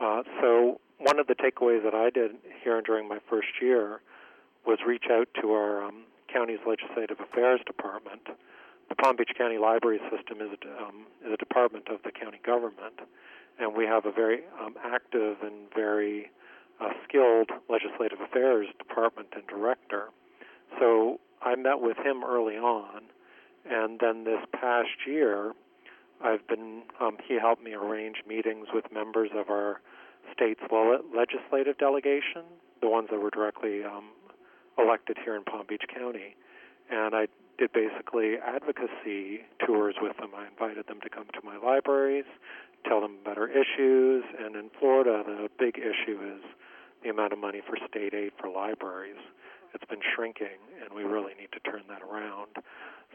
Uh, 0.00 0.22
so 0.40 0.80
one 0.98 1.18
of 1.18 1.26
the 1.26 1.34
takeaways 1.34 1.82
that 1.84 1.94
I 1.94 2.10
did 2.10 2.32
here 2.62 2.80
during 2.82 3.08
my 3.08 3.18
first 3.28 3.48
year 3.60 4.00
was 4.66 4.78
reach 4.86 5.04
out 5.10 5.28
to 5.40 5.52
our 5.52 5.84
um, 5.84 6.04
county's 6.32 6.58
legislative 6.66 7.18
affairs 7.20 7.60
department. 7.66 8.28
The 8.88 8.94
Palm 8.94 9.16
Beach 9.16 9.30
County 9.36 9.58
Library 9.58 10.00
System 10.10 10.40
is 10.40 10.50
a, 10.52 10.82
um, 10.82 11.06
is 11.24 11.32
a 11.32 11.36
department 11.36 11.88
of 11.88 12.02
the 12.04 12.10
county 12.10 12.40
government, 12.44 13.00
and 13.58 13.74
we 13.74 13.84
have 13.84 14.04
a 14.04 14.12
very 14.12 14.42
um, 14.60 14.74
active 14.84 15.36
and 15.42 15.72
very 15.74 16.30
uh, 16.80 16.90
skilled 17.06 17.50
legislative 17.68 18.20
affairs 18.20 18.66
department 18.78 19.28
and 19.34 19.46
director. 19.46 20.08
So 20.78 21.20
I 21.40 21.54
met 21.56 21.80
with 21.80 21.96
him 21.98 22.24
early 22.24 22.56
on, 22.56 23.02
and 23.64 24.00
then 24.00 24.24
this 24.24 24.44
past 24.52 25.06
year, 25.06 25.52
I've 26.24 26.46
been 26.48 26.82
um, 27.00 27.18
he 27.28 27.38
helped 27.38 27.62
me 27.62 27.74
arrange 27.74 28.22
meetings 28.26 28.68
with 28.72 28.90
members 28.90 29.30
of 29.36 29.50
our 29.50 29.80
state's 30.32 30.62
legislative 31.14 31.76
delegation, 31.76 32.42
the 32.80 32.88
ones 32.88 33.08
that 33.10 33.20
were 33.20 33.30
directly 33.30 33.84
um, 33.84 34.08
elected 34.78 35.18
here 35.22 35.36
in 35.36 35.44
Palm 35.44 35.66
Beach 35.68 35.84
County, 35.94 36.34
and 36.90 37.14
I 37.14 37.26
did 37.58 37.72
basically 37.72 38.36
advocacy 38.38 39.44
tours 39.64 39.96
with 40.00 40.16
them. 40.16 40.30
I 40.34 40.48
invited 40.48 40.86
them 40.88 41.00
to 41.02 41.10
come 41.10 41.26
to 41.34 41.40
my 41.44 41.56
libraries, 41.58 42.24
tell 42.88 43.00
them 43.00 43.18
about 43.22 43.36
our 43.36 43.48
issues, 43.48 44.24
and 44.40 44.56
in 44.56 44.70
Florida, 44.80 45.22
the 45.26 45.48
big 45.58 45.78
issue 45.78 46.18
is 46.36 46.42
the 47.02 47.10
amount 47.10 47.32
of 47.32 47.38
money 47.38 47.60
for 47.60 47.76
state 47.88 48.14
aid 48.14 48.32
for 48.40 48.48
libraries. 48.48 49.20
It's 49.74 49.84
been 49.84 50.02
shrinking, 50.14 50.58
and 50.82 50.94
we 50.94 51.04
really 51.04 51.34
need 51.38 51.50
to 51.52 51.60
turn 51.70 51.82
that 51.88 52.00
around. 52.02 52.56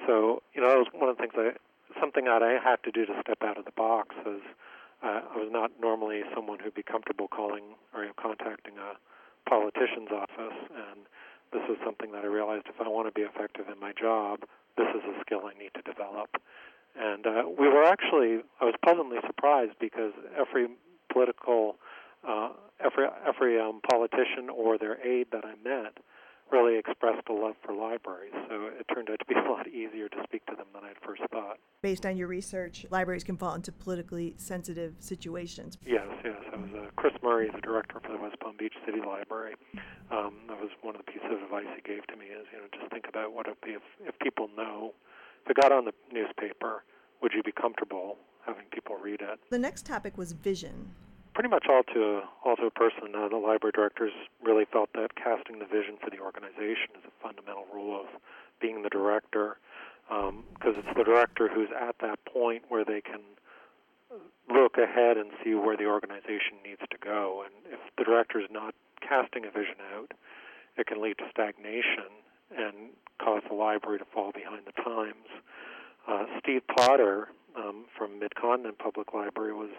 So, 0.06 0.44
you 0.54 0.62
know, 0.62 0.70
that 0.70 0.78
was 0.78 0.88
one 0.94 1.10
of 1.10 1.18
the 1.18 1.22
things 1.24 1.34
I, 1.36 1.52
something 2.00 2.26
that 2.26 2.44
I 2.44 2.58
had 2.64 2.82
to 2.84 2.92
do 2.92 3.06
to 3.06 3.14
step 3.22 3.40
out 3.44 3.58
of 3.58 3.66
the 3.66 3.76
box. 3.76 4.16
Is 4.26 4.42
uh, 5.04 5.22
I 5.34 5.38
was 5.38 5.50
not 5.52 5.72
normally 5.80 6.22
someone 6.34 6.60
who'd 6.60 6.76
be 6.76 6.84
comfortable 6.84 7.28
calling 7.28 7.76
or 7.94 8.02
you 8.02 8.08
know, 8.08 8.14
contacting 8.20 8.74
a 8.78 8.98
politician's 9.50 10.12
office, 10.12 10.60
and 10.70 11.08
this 11.52 11.64
is 11.70 11.78
something 11.84 12.12
that 12.12 12.24
I 12.24 12.28
realized 12.28 12.68
if 12.68 12.80
I 12.80 12.88
want 12.88 13.08
to 13.08 13.14
be 13.14 13.26
effective 13.26 13.66
in 13.72 13.80
my 13.80 13.94
job, 13.94 14.42
this 14.78 14.88
is 14.96 15.02
a 15.04 15.20
skill 15.22 15.42
I 15.46 15.58
need 15.58 15.72
to 15.76 15.82
develop. 15.82 16.38
And 17.00 17.26
uh, 17.26 17.44
we 17.48 17.68
were 17.68 17.84
actually, 17.84 18.44
I 18.60 18.66
was 18.66 18.76
pleasantly 18.84 19.18
surprised 19.26 19.74
because 19.80 20.14
every 20.38 20.68
political, 21.12 21.78
uh, 22.28 22.50
every 22.84 23.08
every 23.28 23.60
um, 23.60 23.82
politician 23.90 24.50
or 24.54 24.78
their 24.78 24.98
aide 25.06 25.28
that 25.32 25.46
I 25.46 25.56
met 25.64 25.98
really 26.52 26.78
expressed 26.78 27.28
a 27.30 27.34
love 27.34 27.56
for 27.64 27.74
libraries. 27.74 28.34
So 28.50 28.70
it 28.80 28.86
turned 28.94 29.10
out 29.10 29.20
to 29.20 29.26
be 29.26 29.36
a 29.46 29.50
lot 29.50 29.68
easier 29.68 30.10
to 30.10 30.18
speak 30.24 30.46
to 30.48 30.56
them 30.56 30.68
than 30.74 30.84
I'd 30.84 30.98
first 31.06 31.22
thought. 31.32 31.58
Based 31.82 32.06
on 32.06 32.18
your 32.18 32.28
research, 32.28 32.86
libraries 32.90 33.24
can 33.24 33.38
fall 33.38 33.54
into 33.54 33.72
politically 33.72 34.34
sensitive 34.38 34.96
situations. 35.00 35.78
Yes, 35.86 36.08
yes. 36.24 36.38
I 36.52 36.58
was 36.58 36.70
uh, 36.76 36.90
Chris 36.96 37.14
Murray, 37.24 37.48
is 37.48 37.54
the 37.56 37.62
director 37.62 38.00
for 38.04 38.12
the 38.12 38.22
West 38.22 38.40
Palm 38.40 38.56
Beach 38.58 38.74
City 38.86 39.00
Library. 39.06 39.56
Um, 40.12 40.36
that 40.48 40.60
was 40.60 40.70
one 40.82 40.96
of 40.96 41.06
the 41.06 41.12
pieces 41.12 41.30
of 41.32 41.44
advice 41.44 41.68
he 41.76 41.82
gave 41.82 42.06
to 42.08 42.16
me 42.18 42.26
is, 42.26 42.46
you 42.52 42.60
know, 42.60 42.66
just 42.78 42.92
think 42.92 43.06
about 43.08 43.34
what 43.34 43.48
it 43.48 43.52
would 43.52 43.62
be 43.62 43.74
if, 43.74 43.84
if 44.06 44.18
people 44.20 44.50
know, 44.58 44.94
if 45.46 45.52
it 45.52 45.62
got 45.62 45.72
on 45.72 45.86
the 45.86 45.94
newspaper, 46.12 46.84
would 47.22 47.32
you 47.34 47.44
be 47.44 47.52
comfortable 47.52 48.18
having 48.46 48.66
people 48.72 48.96
read 49.02 49.22
it? 49.22 49.40
The 49.50 49.60
next 49.60 49.86
topic 49.86 50.18
was 50.18 50.34
vision 50.34 50.92
pretty 51.40 51.56
much 51.56 51.68
all 51.70 51.84
to 51.84 52.20
all 52.44 52.58
to 52.58 52.66
a 52.66 52.72
person. 52.72 53.16
Uh, 53.16 53.30
the 53.30 53.38
library 53.38 53.72
directors 53.74 54.12
really 54.44 54.66
felt 54.74 54.92
that 54.92 55.16
casting 55.16 55.58
the 55.60 55.66
vision 55.66 55.96
for 56.04 56.10
the 56.10 56.20
organization 56.20 56.92
is 57.00 57.04
a 57.08 57.16
fundamental 57.24 57.64
rule 57.74 57.96
of 57.98 58.08
being 58.60 58.84
the 58.84 58.90
director, 58.90 59.56
because 60.10 60.76
um, 60.76 60.84
it's 60.84 60.98
the 60.98 61.04
director 61.06 61.48
who's 61.48 61.70
at 61.72 61.96
that 62.02 62.20
point 62.26 62.64
where 62.68 62.84
they 62.84 63.00
can 63.00 63.22
look 64.52 64.76
ahead 64.76 65.16
and 65.16 65.32
see 65.42 65.56
where 65.56 65.78
the 65.78 65.86
organization 65.86 66.60
needs 66.62 66.82
to 66.92 66.98
go. 67.00 67.46
And 67.48 67.56
if 67.72 67.80
the 67.98 68.04
director 68.04 68.42
is 68.42 68.52
not 68.52 68.76
casting 69.00 69.46
a 69.46 69.50
vision 69.50 69.80
out, 69.96 70.12
it 70.76 70.88
can 70.88 71.02
lead 71.02 71.20
to 71.20 71.26
stagnation 71.32 72.20
and 72.52 72.92
cause 73.24 73.44
the 73.48 73.56
library 73.56 74.00
to 74.00 74.06
fall 74.12 74.34
behind 74.36 74.64
the 74.68 74.76
times. 74.84 75.32
Uh, 76.06 76.26
Steve 76.44 76.68
Potter 76.68 77.30
um, 77.56 77.86
from 77.98 78.20
Midcontinent 78.20 78.78
Public 78.78 79.14
Library 79.14 79.54
was 79.54 79.72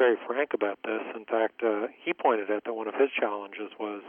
very 0.00 0.16
frank 0.26 0.54
about 0.54 0.78
this. 0.82 1.02
In 1.14 1.26
fact, 1.26 1.62
uh, 1.62 1.88
he 2.02 2.14
pointed 2.14 2.50
out 2.50 2.64
that 2.64 2.72
one 2.72 2.88
of 2.88 2.94
his 2.94 3.10
challenges 3.12 3.68
was 3.78 4.00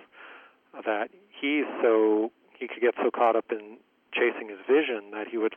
that 0.86 1.10
he's 1.30 1.66
so 1.84 2.32
he 2.58 2.68
could 2.68 2.80
get 2.82 2.96
so 2.96 3.12
caught 3.12 3.36
up 3.36 3.52
in 3.52 3.76
chasing 4.14 4.48
his 4.48 4.60
vision 4.64 5.12
that 5.12 5.28
he 5.28 5.38
would 5.38 5.54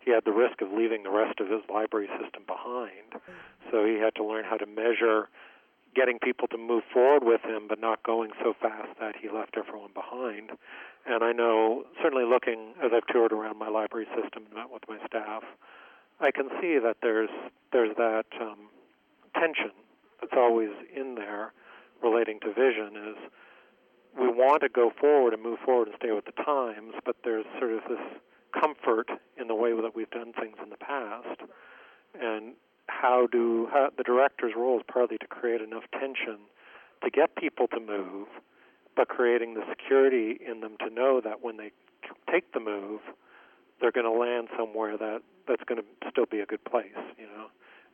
he 0.00 0.12
had 0.12 0.24
the 0.24 0.32
risk 0.32 0.62
of 0.62 0.72
leaving 0.72 1.02
the 1.02 1.10
rest 1.10 1.40
of 1.40 1.50
his 1.50 1.60
library 1.68 2.08
system 2.18 2.44
behind. 2.46 3.20
So 3.70 3.84
he 3.84 3.98
had 3.98 4.14
to 4.14 4.24
learn 4.24 4.44
how 4.44 4.56
to 4.56 4.64
measure 4.64 5.28
getting 5.94 6.18
people 6.20 6.46
to 6.48 6.56
move 6.56 6.84
forward 6.92 7.24
with 7.24 7.42
him, 7.42 7.66
but 7.68 7.80
not 7.80 8.02
going 8.02 8.30
so 8.42 8.54
fast 8.54 8.88
that 9.00 9.16
he 9.20 9.28
left 9.28 9.56
everyone 9.58 9.90
behind. 9.92 10.52
And 11.06 11.24
I 11.24 11.32
know, 11.32 11.84
certainly 12.00 12.24
looking 12.24 12.74
as 12.82 12.92
I've 12.94 13.06
toured 13.12 13.32
around 13.32 13.58
my 13.58 13.68
library 13.68 14.06
system 14.14 14.44
and 14.46 14.54
met 14.54 14.70
with 14.70 14.84
my 14.88 14.98
staff, 15.06 15.42
I 16.20 16.30
can 16.30 16.48
see 16.60 16.78
that 16.78 16.98
there's 17.02 17.30
there's 17.72 17.96
that 17.96 18.26
um, 18.40 18.70
tension 19.38 19.72
that's 20.20 20.32
always 20.36 20.70
in 20.94 21.14
there 21.14 21.52
relating 22.02 22.40
to 22.40 22.52
vision 22.52 22.96
is 22.96 23.16
we 24.18 24.28
want 24.28 24.62
to 24.62 24.68
go 24.68 24.90
forward 24.98 25.34
and 25.34 25.42
move 25.42 25.58
forward 25.64 25.88
and 25.88 25.96
stay 25.98 26.12
with 26.12 26.24
the 26.24 26.42
times, 26.42 26.94
but 27.04 27.16
there's 27.24 27.44
sort 27.58 27.72
of 27.72 27.80
this 27.88 28.00
comfort 28.58 29.10
in 29.38 29.48
the 29.48 29.54
way 29.54 29.72
that 29.72 29.94
we've 29.94 30.10
done 30.10 30.32
things 30.32 30.56
in 30.62 30.70
the 30.70 30.76
past. 30.76 31.40
And 32.18 32.54
how 32.88 33.26
do 33.30 33.68
how, 33.70 33.90
the 33.96 34.04
director's 34.04 34.52
role 34.56 34.78
is 34.78 34.84
partly 34.90 35.18
to 35.18 35.26
create 35.26 35.60
enough 35.60 35.84
tension 35.92 36.38
to 37.04 37.10
get 37.10 37.36
people 37.36 37.66
to 37.68 37.80
move, 37.80 38.28
but 38.96 39.08
creating 39.08 39.54
the 39.54 39.64
security 39.68 40.38
in 40.46 40.60
them 40.60 40.76
to 40.80 40.88
know 40.88 41.20
that 41.20 41.42
when 41.42 41.58
they 41.58 41.72
take 42.30 42.52
the 42.52 42.60
move, 42.60 43.00
they're 43.80 43.92
going 43.92 44.06
to 44.06 44.18
land 44.18 44.48
somewhere 44.56 44.96
that 44.96 45.20
that's 45.46 45.62
going 45.64 45.80
to 45.80 46.10
still 46.10 46.24
be 46.24 46.40
a 46.40 46.46
good 46.46 46.64
place, 46.64 46.96
you 47.18 47.26
know 47.26 47.46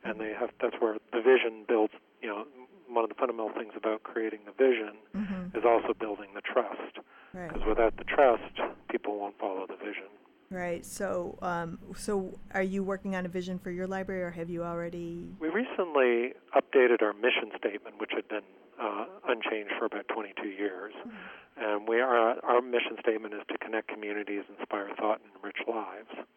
and 0.03 0.19
they 0.19 0.33
have 0.37 0.49
that's 0.61 0.75
where 0.79 0.97
the 1.11 1.21
vision 1.21 1.65
builds 1.67 1.93
you 2.21 2.27
know 2.27 2.45
one 2.87 3.03
of 3.03 3.09
the 3.09 3.15
fundamental 3.15 3.51
things 3.57 3.73
about 3.75 4.03
creating 4.03 4.39
the 4.45 4.51
vision 4.51 4.93
mm-hmm. 5.15 5.57
is 5.57 5.63
also 5.65 5.93
building 5.99 6.29
the 6.35 6.41
trust 6.41 6.99
because 7.33 7.59
right. 7.59 7.67
without 7.67 7.97
the 7.97 8.03
trust 8.03 8.53
people 8.89 9.19
won't 9.19 9.37
follow 9.39 9.65
the 9.67 9.77
vision 9.77 10.09
right 10.49 10.85
so 10.85 11.37
um, 11.41 11.79
so 11.95 12.37
are 12.53 12.63
you 12.63 12.83
working 12.83 13.15
on 13.15 13.25
a 13.25 13.29
vision 13.29 13.57
for 13.57 13.71
your 13.71 13.87
library 13.87 14.23
or 14.23 14.31
have 14.31 14.49
you 14.49 14.63
already 14.63 15.27
we 15.39 15.49
recently 15.49 16.33
updated 16.55 17.01
our 17.01 17.13
mission 17.13 17.51
statement 17.57 17.99
which 17.99 18.11
had 18.13 18.27
been 18.27 18.45
uh, 18.79 19.05
unchanged 19.27 19.71
for 19.79 19.85
about 19.85 20.07
22 20.09 20.47
years 20.49 20.93
mm-hmm. 20.99 21.63
and 21.63 21.87
we 21.87 21.99
are 21.99 22.35
our 22.43 22.61
mission 22.61 22.97
statement 22.99 23.33
is 23.33 23.41
to 23.49 23.57
connect 23.57 23.87
communities 23.87 24.43
inspire 24.59 24.89
thought 24.99 25.19
and 25.23 25.31
enrich 25.37 25.57
lives 25.67 26.27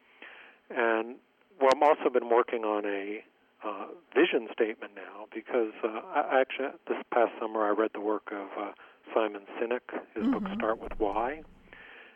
and 0.70 1.16
well, 1.60 1.70
I've 1.74 1.82
also 1.82 2.10
been 2.10 2.28
working 2.28 2.64
on 2.64 2.84
a 2.84 3.24
uh, 3.64 3.86
vision 4.14 4.48
statement 4.52 4.92
now 4.94 5.26
because 5.34 5.72
uh, 5.84 6.00
I 6.14 6.40
actually 6.40 6.68
this 6.88 6.98
past 7.12 7.32
summer 7.40 7.64
I 7.64 7.70
read 7.70 7.90
the 7.94 8.00
work 8.00 8.32
of 8.32 8.48
uh, 8.58 8.72
Simon 9.14 9.42
Sinek, 9.58 9.80
his 10.14 10.24
mm-hmm. 10.24 10.32
book 10.32 10.42
Start 10.56 10.80
with 10.80 10.92
Why, 10.98 11.42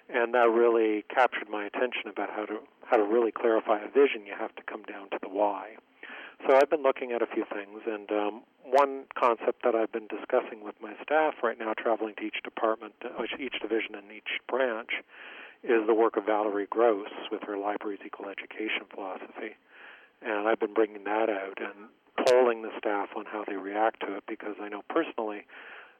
and 0.08 0.34
that 0.34 0.50
really 0.50 1.04
captured 1.08 1.48
my 1.48 1.64
attention 1.64 2.08
about 2.08 2.30
how 2.30 2.44
to 2.46 2.58
how 2.84 2.96
to 2.96 3.04
really 3.04 3.32
clarify 3.32 3.78
a 3.80 3.88
vision. 3.88 4.26
You 4.26 4.34
have 4.38 4.54
to 4.56 4.62
come 4.62 4.82
down 4.82 5.10
to 5.10 5.18
the 5.22 5.28
why. 5.28 5.76
So 6.46 6.56
I've 6.56 6.70
been 6.70 6.82
looking 6.82 7.12
at 7.12 7.20
a 7.20 7.26
few 7.26 7.44
things, 7.52 7.82
and 7.86 8.10
um, 8.10 8.42
one 8.64 9.04
concept 9.14 9.62
that 9.62 9.74
I've 9.74 9.92
been 9.92 10.08
discussing 10.08 10.64
with 10.64 10.74
my 10.80 10.94
staff 11.02 11.34
right 11.42 11.58
now, 11.58 11.74
traveling 11.76 12.14
to 12.16 12.24
each 12.24 12.42
department, 12.42 12.94
uh, 13.04 13.22
each 13.38 13.60
division, 13.60 13.94
and 13.94 14.10
each 14.10 14.40
branch, 14.48 15.04
is 15.62 15.86
the 15.86 15.94
work 15.94 16.16
of 16.16 16.24
Valerie 16.24 16.66
Gross 16.70 17.12
with 17.30 17.42
her 17.44 17.58
library's 17.58 18.00
equal 18.04 18.26
education 18.28 18.88
philosophy 18.92 19.54
and 20.22 20.48
I've 20.48 20.60
been 20.60 20.74
bringing 20.74 21.04
that 21.04 21.28
out 21.28 21.58
and 21.58 21.88
polling 22.26 22.62
the 22.62 22.70
staff 22.78 23.08
on 23.16 23.24
how 23.24 23.44
they 23.46 23.56
react 23.56 24.00
to 24.00 24.16
it 24.16 24.24
because 24.28 24.56
I 24.60 24.68
know 24.68 24.82
personally 24.88 25.46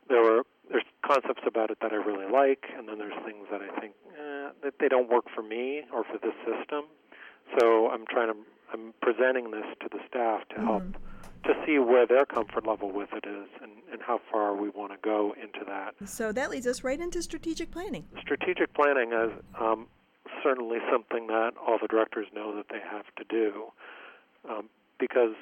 there 0.09 0.23
were 0.23 0.43
there's 0.71 0.85
concepts 1.05 1.43
about 1.47 1.71
it 1.71 1.79
that 1.83 1.93
I 1.93 1.97
really 1.97 2.31
like, 2.31 2.67
and 2.77 2.89
then 2.89 2.99
there's 2.99 3.19
things 3.25 3.47
that 3.51 3.61
I 3.61 3.81
think 3.81 3.95
eh, 4.13 4.51
that 4.63 4.75
they 4.79 4.89
don't 4.89 5.11
work 5.11 5.25
for 5.35 5.43
me 5.43 5.83
or 5.93 6.05
for 6.05 6.19
this 6.23 6.35
system. 6.45 6.85
So 7.59 7.91
I'm 7.91 8.05
trying 8.09 8.33
to 8.33 8.39
I'm 8.73 8.95
presenting 9.03 9.51
this 9.51 9.67
to 9.81 9.89
the 9.91 9.99
staff 10.09 10.43
to 10.55 10.61
help 10.61 10.83
mm-hmm. 10.83 11.53
to 11.53 11.67
see 11.67 11.79
where 11.79 12.07
their 12.07 12.25
comfort 12.25 12.67
level 12.67 12.91
with 12.93 13.09
it 13.13 13.27
is 13.27 13.49
and, 13.63 13.73
and 13.93 14.01
how 14.01 14.21
far 14.31 14.55
we 14.55 14.69
want 14.69 14.93
to 14.93 14.99
go 15.03 15.35
into 15.43 15.65
that. 15.67 15.95
So 16.09 16.31
that 16.33 16.51
leads 16.51 16.67
us 16.67 16.85
right 16.85 17.01
into 17.01 17.23
strategic 17.23 17.73
planning. 17.73 18.05
Strategic 18.21 18.73
planning 18.75 19.13
is 19.13 19.33
um, 19.61 19.89
certainly 20.43 20.79
something 20.91 21.27
that 21.29 21.53
all 21.61 21.79
the 21.81 21.89
directors 21.89 22.27
know 22.33 22.55
that 22.57 22.67
they 22.71 22.79
have 22.79 23.07
to 23.17 23.25
do 23.29 23.73
um, 24.49 24.69
because 24.99 25.35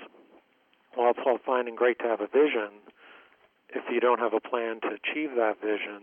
while 0.94 1.10
it's 1.10 1.20
all 1.26 1.38
fine 1.44 1.68
and 1.68 1.76
great 1.76 1.98
to 2.00 2.04
have 2.04 2.20
a 2.20 2.26
vision, 2.26 2.70
if 3.70 3.84
you 3.90 4.00
don't 4.00 4.18
have 4.18 4.34
a 4.34 4.40
plan 4.40 4.80
to 4.80 4.88
achieve 4.88 5.30
that 5.36 5.60
vision, 5.60 6.02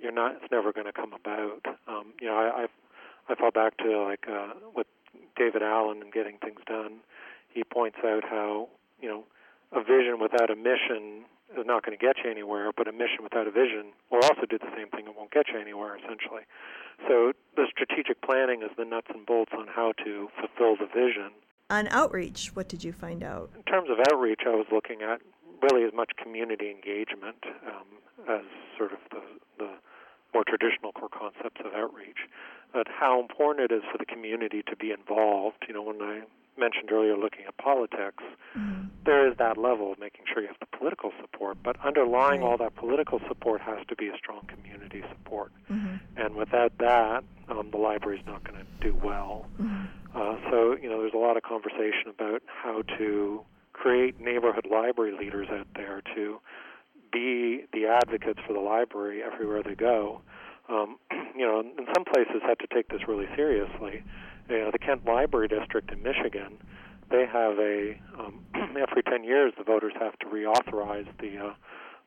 you're 0.00 0.12
not. 0.12 0.36
It's 0.36 0.50
never 0.50 0.72
going 0.72 0.86
to 0.86 0.92
come 0.92 1.12
about. 1.12 1.64
Um, 1.86 2.12
you 2.20 2.26
know, 2.26 2.34
I, 2.34 2.64
I 2.64 2.66
I 3.28 3.34
fall 3.34 3.50
back 3.50 3.76
to 3.78 4.02
like 4.02 4.26
uh, 4.28 4.54
with 4.74 4.86
David 5.36 5.62
Allen 5.62 6.02
and 6.02 6.12
getting 6.12 6.38
things 6.38 6.60
done. 6.66 7.00
He 7.52 7.64
points 7.64 7.98
out 8.04 8.24
how 8.24 8.68
you 9.00 9.08
know 9.08 9.24
a 9.72 9.80
vision 9.80 10.18
without 10.20 10.50
a 10.50 10.56
mission 10.56 11.24
is 11.56 11.64
not 11.64 11.84
going 11.84 11.96
to 11.96 12.00
get 12.00 12.16
you 12.22 12.30
anywhere, 12.30 12.70
but 12.76 12.88
a 12.88 12.92
mission 12.92 13.22
without 13.22 13.46
a 13.46 13.50
vision 13.50 13.92
will 14.10 14.20
also 14.22 14.44
do 14.48 14.58
the 14.58 14.70
same 14.76 14.88
thing. 14.88 15.06
It 15.06 15.16
won't 15.16 15.30
get 15.30 15.48
you 15.48 15.58
anywhere, 15.58 15.96
essentially. 15.96 16.44
So 17.08 17.32
the 17.56 17.64
strategic 17.70 18.20
planning 18.20 18.62
is 18.62 18.70
the 18.76 18.84
nuts 18.84 19.08
and 19.08 19.24
bolts 19.24 19.52
on 19.56 19.66
how 19.66 19.92
to 20.04 20.28
fulfill 20.36 20.76
the 20.76 20.90
vision 20.92 21.32
On 21.70 21.86
outreach, 21.88 22.50
what 22.54 22.66
did 22.68 22.82
you 22.82 22.92
find 22.92 23.22
out? 23.22 23.50
In 23.54 23.62
terms 23.64 23.90
of 23.90 23.98
outreach, 24.10 24.40
I 24.46 24.56
was 24.56 24.66
looking 24.72 25.02
at 25.02 25.20
really 25.60 25.84
as 25.84 25.92
much 25.92 26.12
community 26.16 26.70
engagement 26.70 27.44
um, 27.66 27.84
as 28.26 28.44
sort 28.78 28.92
of 28.92 28.98
the, 29.10 29.20
the 29.58 29.70
more 30.32 30.44
traditional 30.48 30.92
core 30.92 31.10
concepts 31.10 31.60
of 31.60 31.72
outreach. 31.74 32.24
But 32.72 32.86
how 32.88 33.20
important 33.20 33.70
it 33.70 33.74
is 33.74 33.82
for 33.92 33.98
the 33.98 34.06
community 34.06 34.62
to 34.62 34.76
be 34.76 34.92
involved. 34.92 35.64
You 35.68 35.74
know, 35.74 35.82
when 35.82 36.00
I 36.00 36.22
mentioned 36.58 36.90
earlier 36.92 37.16
looking 37.16 37.44
at 37.46 37.56
politics, 37.56 38.22
mm-hmm. 38.56 38.88
there 39.04 39.28
is 39.30 39.36
that 39.38 39.56
level 39.56 39.92
of 39.92 39.98
making 39.98 40.22
sure 40.32 40.42
you 40.42 40.48
have 40.48 40.58
the 40.60 40.76
political 40.76 41.12
support, 41.20 41.58
but 41.62 41.76
underlying 41.84 42.40
right. 42.40 42.48
all 42.48 42.56
that 42.58 42.74
political 42.76 43.20
support 43.28 43.60
has 43.60 43.78
to 43.88 43.96
be 43.96 44.08
a 44.08 44.16
strong 44.16 44.46
community 44.46 45.02
support. 45.08 45.52
Mm-hmm. 45.70 45.96
And 46.16 46.34
without 46.34 46.72
that, 46.78 47.24
um, 47.48 47.70
the 47.70 47.78
library 47.78 48.18
is 48.18 48.26
not 48.26 48.44
going 48.44 48.58
to 48.58 48.66
do 48.80 48.98
well. 49.02 49.46
Mm-hmm. 49.60 49.84
Uh, 50.14 50.50
so, 50.50 50.76
you 50.80 50.88
know, 50.88 51.00
there's 51.00 51.14
a 51.14 51.18
lot 51.18 51.36
of 51.36 51.42
conversation 51.42 52.08
about 52.08 52.42
how 52.46 52.82
to 52.98 53.42
create 53.72 54.20
neighborhood 54.20 54.66
library 54.70 55.16
leaders 55.16 55.48
out 55.50 55.66
there 55.76 56.02
to 56.14 56.40
be 57.12 57.64
the 57.72 57.86
advocates 57.86 58.40
for 58.46 58.52
the 58.52 58.60
library 58.60 59.22
everywhere 59.22 59.62
they 59.62 59.74
go. 59.74 60.20
Um, 60.68 60.96
you 61.36 61.46
know, 61.46 61.60
in 61.60 61.86
some 61.94 62.04
places 62.04 62.42
had 62.42 62.58
to 62.58 62.66
take 62.72 62.88
this 62.88 63.06
really 63.06 63.28
seriously 63.36 64.02
you 64.48 64.58
know, 64.58 64.70
the 64.70 64.78
Kent 64.78 65.04
Library 65.04 65.48
District 65.48 65.90
in 65.90 66.02
Michigan, 66.02 66.58
they 67.10 67.26
have 67.26 67.58
a 67.58 68.00
um, 68.18 68.44
every 68.54 69.02
10 69.02 69.24
years 69.24 69.52
the 69.56 69.64
voters 69.64 69.92
have 70.00 70.18
to 70.20 70.26
reauthorize 70.26 71.06
the 71.20 71.38
uh, 71.38 71.54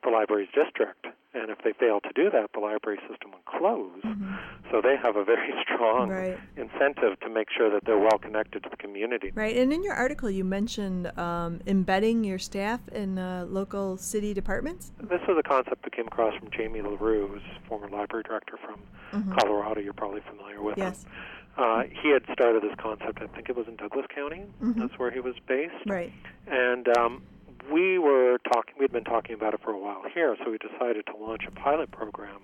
the 0.03 0.09
library's 0.09 0.49
district, 0.55 1.05
and 1.33 1.51
if 1.51 1.59
they 1.63 1.73
fail 1.73 1.99
to 2.01 2.09
do 2.15 2.29
that, 2.31 2.49
the 2.53 2.59
library 2.59 2.99
system 3.07 3.31
would 3.31 3.45
close. 3.45 4.01
Mm-hmm. 4.03 4.33
So 4.71 4.81
they 4.81 4.95
have 4.97 5.15
a 5.15 5.23
very 5.23 5.53
strong 5.63 6.09
right. 6.09 6.39
incentive 6.57 7.19
to 7.19 7.29
make 7.29 7.49
sure 7.55 7.69
that 7.69 7.85
they're 7.85 7.99
well 7.99 8.17
connected 8.17 8.63
to 8.63 8.69
the 8.69 8.77
community. 8.77 9.31
Right, 9.33 9.55
and 9.55 9.71
in 9.71 9.83
your 9.83 9.93
article, 9.93 10.29
you 10.29 10.43
mentioned 10.43 11.15
um, 11.19 11.59
embedding 11.67 12.23
your 12.23 12.39
staff 12.39 12.79
in 12.89 13.19
uh, 13.19 13.45
local 13.47 13.97
city 13.97 14.33
departments. 14.33 14.91
This 14.99 15.21
was 15.27 15.37
a 15.37 15.47
concept 15.47 15.83
that 15.83 15.95
came 15.95 16.07
across 16.07 16.35
from 16.39 16.49
Jamie 16.49 16.81
LaRue, 16.81 17.27
who's 17.27 17.43
former 17.67 17.87
library 17.87 18.23
director 18.23 18.57
from 18.57 18.79
mm-hmm. 19.11 19.33
Colorado. 19.37 19.81
You're 19.81 19.93
probably 19.93 20.21
familiar 20.21 20.61
with 20.61 20.77
yes. 20.77 21.03
him. 21.03 21.11
Uh, 21.57 21.83
he 21.83 22.11
had 22.11 22.23
started 22.31 22.63
this 22.63 22.75
concept. 22.77 23.19
I 23.21 23.27
think 23.27 23.49
it 23.49 23.55
was 23.55 23.67
in 23.67 23.75
Douglas 23.75 24.05
County. 24.13 24.45
Mm-hmm. 24.61 24.79
That's 24.79 24.97
where 24.97 25.11
he 25.11 25.19
was 25.19 25.35
based. 25.47 25.73
Right. 25.85 26.13
And 26.47 26.87
um, 26.97 27.23
we 27.71 27.99
were 27.99 28.37
talking. 28.51 28.75
We'd 28.79 28.91
been 28.91 29.03
talking 29.03 29.35
about 29.35 29.53
it 29.53 29.61
for 29.63 29.71
a 29.71 29.77
while 29.77 30.03
here, 30.13 30.35
so 30.43 30.51
we 30.51 30.57
decided 30.57 31.05
to 31.07 31.17
launch 31.17 31.43
a 31.47 31.51
pilot 31.51 31.91
program 31.91 32.41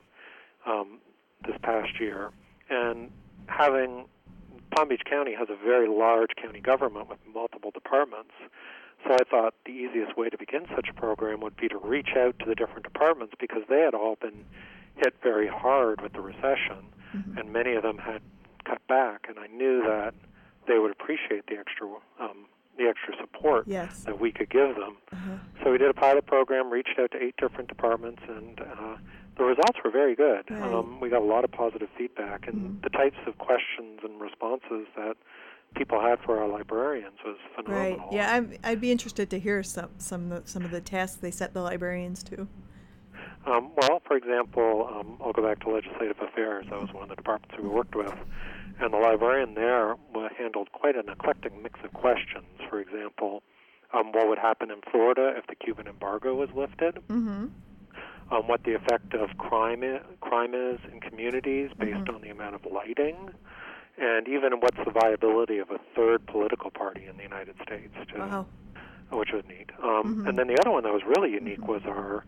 um, 0.65 0.99
this 1.45 1.55
past 1.63 1.99
year. 1.99 2.31
And 2.69 3.11
having 3.47 4.05
Palm 4.75 4.89
Beach 4.89 5.03
County 5.09 5.33
has 5.33 5.47
a 5.49 5.55
very 5.55 5.87
large 5.87 6.31
county 6.41 6.59
government 6.59 7.09
with 7.09 7.19
multiple 7.33 7.71
departments. 7.71 8.33
So 9.05 9.13
I 9.13 9.23
thought 9.29 9.53
the 9.65 9.71
easiest 9.71 10.17
way 10.17 10.29
to 10.29 10.37
begin 10.37 10.65
such 10.75 10.89
a 10.89 10.93
program 10.93 11.39
would 11.41 11.55
be 11.55 11.67
to 11.69 11.77
reach 11.77 12.09
out 12.17 12.37
to 12.39 12.45
the 12.45 12.55
different 12.55 12.83
departments 12.83 13.35
because 13.39 13.63
they 13.69 13.79
had 13.79 13.93
all 13.93 14.17
been 14.19 14.43
hit 14.95 15.13
very 15.21 15.47
hard 15.47 16.01
with 16.01 16.13
the 16.13 16.21
recession, 16.21 16.89
mm-hmm. 17.15 17.37
and 17.37 17.53
many 17.53 17.75
of 17.75 17.83
them 17.83 17.99
had 17.99 18.21
cut 18.67 18.85
back, 18.87 19.27
and 19.29 19.39
I 19.39 19.47
knew 19.47 19.81
that 19.83 20.13
they 20.67 20.77
would 20.77 20.91
appreciate 20.91 21.47
the 21.47 21.57
extra 21.57 21.87
um, 22.19 22.45
the 22.77 22.83
extra 22.83 23.13
support 23.19 23.65
yes. 23.67 24.03
that 24.03 24.19
we 24.19 24.31
could 24.31 24.49
give 24.49 24.75
them. 24.75 24.97
Uh-huh. 25.11 25.37
So 25.63 25.71
we 25.71 25.77
did 25.79 25.89
a 25.89 25.93
pilot 25.93 26.27
program, 26.27 26.69
reached 26.69 26.99
out 26.99 27.11
to 27.11 27.17
eight 27.17 27.35
different 27.37 27.69
departments, 27.69 28.21
and 28.27 28.59
uh, 28.59 28.97
the 29.37 29.43
results 29.43 29.79
were 29.83 29.89
very 29.89 30.15
good. 30.15 30.49
Right. 30.49 30.61
Um, 30.61 30.99
we 30.99 31.09
got 31.09 31.21
a 31.21 31.25
lot 31.25 31.43
of 31.43 31.51
positive 31.51 31.89
feedback, 31.97 32.47
and 32.47 32.55
mm-hmm. 32.55 32.81
the 32.83 32.89
types 32.89 33.17
of 33.25 33.37
questions 33.39 34.01
and 34.03 34.21
responses 34.21 34.85
that 34.95 35.17
people 35.75 35.99
had 35.99 36.19
for 36.19 36.39
our 36.39 36.47
librarians 36.47 37.17
was 37.25 37.37
phenomenal. 37.55 37.97
Right. 37.97 38.07
Yeah, 38.11 38.33
I'm, 38.33 38.53
I'd 38.63 38.81
be 38.81 38.91
interested 38.91 39.29
to 39.31 39.39
hear 39.39 39.63
some 39.63 39.89
some 39.97 40.31
of 40.31 40.43
the, 40.43 40.49
some 40.49 40.63
of 40.63 40.71
the 40.71 40.81
tasks 40.81 41.17
they 41.17 41.31
set 41.31 41.53
the 41.53 41.61
librarians 41.61 42.23
to. 42.23 42.47
Um, 43.45 43.71
well, 43.77 44.01
for 44.05 44.17
example, 44.17 44.89
um, 44.93 45.17
I'll 45.23 45.31
go 45.31 45.41
back 45.41 45.61
to 45.61 45.69
legislative 45.69 46.17
affairs. 46.21 46.65
That 46.69 46.81
was 46.81 46.93
one 46.93 47.03
of 47.03 47.09
the 47.09 47.15
departments 47.15 47.55
we 47.61 47.67
worked 47.67 47.95
with. 47.95 48.13
And 48.79 48.93
the 48.93 48.97
librarian 48.97 49.55
there 49.55 49.95
handled 50.37 50.71
quite 50.71 50.95
an 50.95 51.09
eclectic 51.09 51.51
mix 51.61 51.79
of 51.83 51.93
questions. 51.93 52.45
For 52.69 52.79
example, 52.79 53.43
um, 53.93 54.11
what 54.11 54.27
would 54.27 54.37
happen 54.37 54.69
in 54.69 54.81
Florida 54.91 55.33
if 55.35 55.47
the 55.47 55.55
Cuban 55.55 55.87
embargo 55.87 56.35
was 56.35 56.49
lifted? 56.55 56.95
Mm-hmm. 57.07 57.47
Um, 58.29 58.47
what 58.47 58.63
the 58.63 58.73
effect 58.75 59.13
of 59.13 59.37
crime 59.37 59.83
I- 59.83 60.01
crime 60.19 60.53
is 60.53 60.79
in 60.91 60.99
communities 60.99 61.71
based 61.79 61.97
mm-hmm. 61.99 62.15
on 62.15 62.21
the 62.21 62.29
amount 62.29 62.55
of 62.55 62.65
lighting, 62.71 63.29
and 63.97 64.27
even 64.27 64.51
what's 64.59 64.77
the 64.83 64.91
viability 64.91 65.59
of 65.59 65.71
a 65.71 65.79
third 65.95 66.25
political 66.27 66.69
party 66.69 67.05
in 67.09 67.15
the 67.17 67.23
United 67.23 67.55
States, 67.63 67.93
too, 68.13 68.19
wow. 68.19 68.45
which 69.11 69.29
was 69.31 69.43
neat. 69.47 69.71
Um, 69.81 69.89
mm-hmm. 69.89 70.27
And 70.27 70.37
then 70.37 70.47
the 70.47 70.57
other 70.59 70.71
one 70.71 70.83
that 70.83 70.93
was 70.93 71.03
really 71.07 71.31
unique 71.31 71.67
was 71.67 71.81
our 71.85 72.25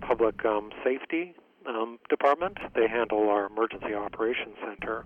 public 0.00 0.44
um, 0.44 0.70
safety 0.82 1.34
um, 1.66 1.98
department. 2.08 2.58
They 2.74 2.88
handle 2.88 3.28
our 3.28 3.46
emergency 3.46 3.94
operations 3.94 4.56
center, 4.64 5.04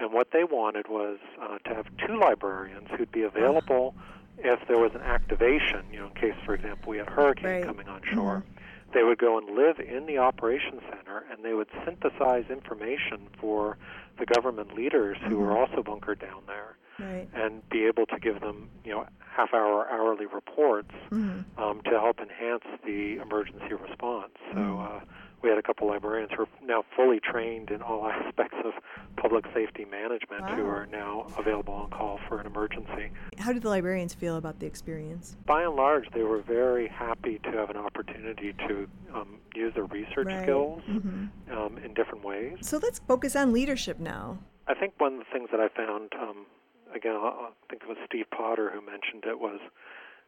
and 0.00 0.12
what 0.12 0.30
they 0.32 0.44
wanted 0.44 0.88
was 0.88 1.18
uh, 1.40 1.58
to 1.58 1.74
have 1.74 1.86
two 2.06 2.18
librarians 2.18 2.88
who'd 2.96 3.12
be 3.12 3.22
available 3.22 3.94
if 4.38 4.60
there 4.68 4.78
was 4.78 4.92
an 4.94 5.02
activation. 5.02 5.84
You 5.92 6.00
know, 6.00 6.06
in 6.06 6.14
case, 6.14 6.34
for 6.44 6.54
example, 6.54 6.90
we 6.90 6.98
had 6.98 7.08
a 7.08 7.10
hurricane 7.10 7.50
right. 7.50 7.64
coming 7.64 7.88
on 7.88 8.02
shore. 8.02 8.42
Mm-hmm. 8.46 8.92
They 8.94 9.02
would 9.02 9.18
go 9.18 9.36
and 9.36 9.50
live 9.50 9.80
in 9.80 10.06
the 10.06 10.18
operations 10.18 10.80
center, 10.88 11.24
and 11.30 11.44
they 11.44 11.52
would 11.52 11.68
synthesize 11.84 12.46
information 12.48 13.28
for 13.38 13.76
the 14.18 14.24
government 14.24 14.74
leaders 14.74 15.18
who 15.28 15.36
were 15.36 15.48
mm-hmm. 15.48 15.72
also 15.72 15.82
bunkered 15.82 16.20
down 16.20 16.42
there, 16.46 16.76
right. 16.98 17.28
and 17.34 17.68
be 17.68 17.84
able 17.84 18.06
to 18.06 18.18
give 18.18 18.40
them, 18.40 18.70
you 18.84 18.92
know, 18.92 19.06
half-hour 19.18 19.88
hourly 19.90 20.26
reports 20.26 20.94
mm-hmm. 21.10 21.62
um, 21.62 21.82
to 21.82 21.90
help 21.90 22.18
enhance 22.18 22.64
the 22.84 23.18
emergency 23.18 23.74
response. 23.74 24.32
So. 24.52 24.58
Mm-hmm. 24.58 24.96
Uh, 24.96 25.00
we 25.42 25.48
had 25.48 25.58
a 25.58 25.62
couple 25.62 25.87
librarians 25.98 26.30
who 26.36 26.44
are 26.44 26.48
now 26.64 26.84
fully 26.94 27.18
trained 27.18 27.70
in 27.70 27.82
all 27.82 28.06
aspects 28.06 28.56
of 28.64 28.72
public 29.16 29.44
safety 29.52 29.84
management 29.84 30.42
wow. 30.42 30.54
who 30.54 30.64
are 30.64 30.86
now 30.86 31.26
available 31.36 31.74
on 31.74 31.90
call 31.90 32.20
for 32.28 32.40
an 32.40 32.46
emergency. 32.46 33.10
How 33.36 33.52
did 33.52 33.62
the 33.62 33.68
librarians 33.68 34.14
feel 34.14 34.36
about 34.36 34.60
the 34.60 34.66
experience? 34.66 35.36
By 35.44 35.64
and 35.64 35.74
large, 35.74 36.04
they 36.14 36.22
were 36.22 36.40
very 36.40 36.86
happy 36.86 37.40
to 37.42 37.50
have 37.50 37.70
an 37.70 37.76
opportunity 37.76 38.54
to 38.68 38.88
um, 39.12 39.38
use 39.56 39.74
their 39.74 39.86
research 39.86 40.26
right. 40.26 40.42
skills 40.42 40.82
mm-hmm. 40.88 41.58
um, 41.58 41.78
in 41.78 41.94
different 41.94 42.24
ways. 42.24 42.58
So 42.60 42.78
let's 42.80 43.00
focus 43.00 43.34
on 43.34 43.52
leadership 43.52 43.98
now. 43.98 44.38
I 44.68 44.74
think 44.74 44.94
one 44.98 45.14
of 45.14 45.18
the 45.18 45.24
things 45.32 45.48
that 45.50 45.58
I 45.58 45.68
found, 45.68 46.12
um, 46.20 46.46
again, 46.94 47.16
I 47.16 47.48
think 47.68 47.82
it 47.82 47.88
was 47.88 47.96
Steve 48.06 48.26
Potter 48.30 48.70
who 48.72 48.80
mentioned 48.80 49.24
it, 49.26 49.40
was 49.40 49.58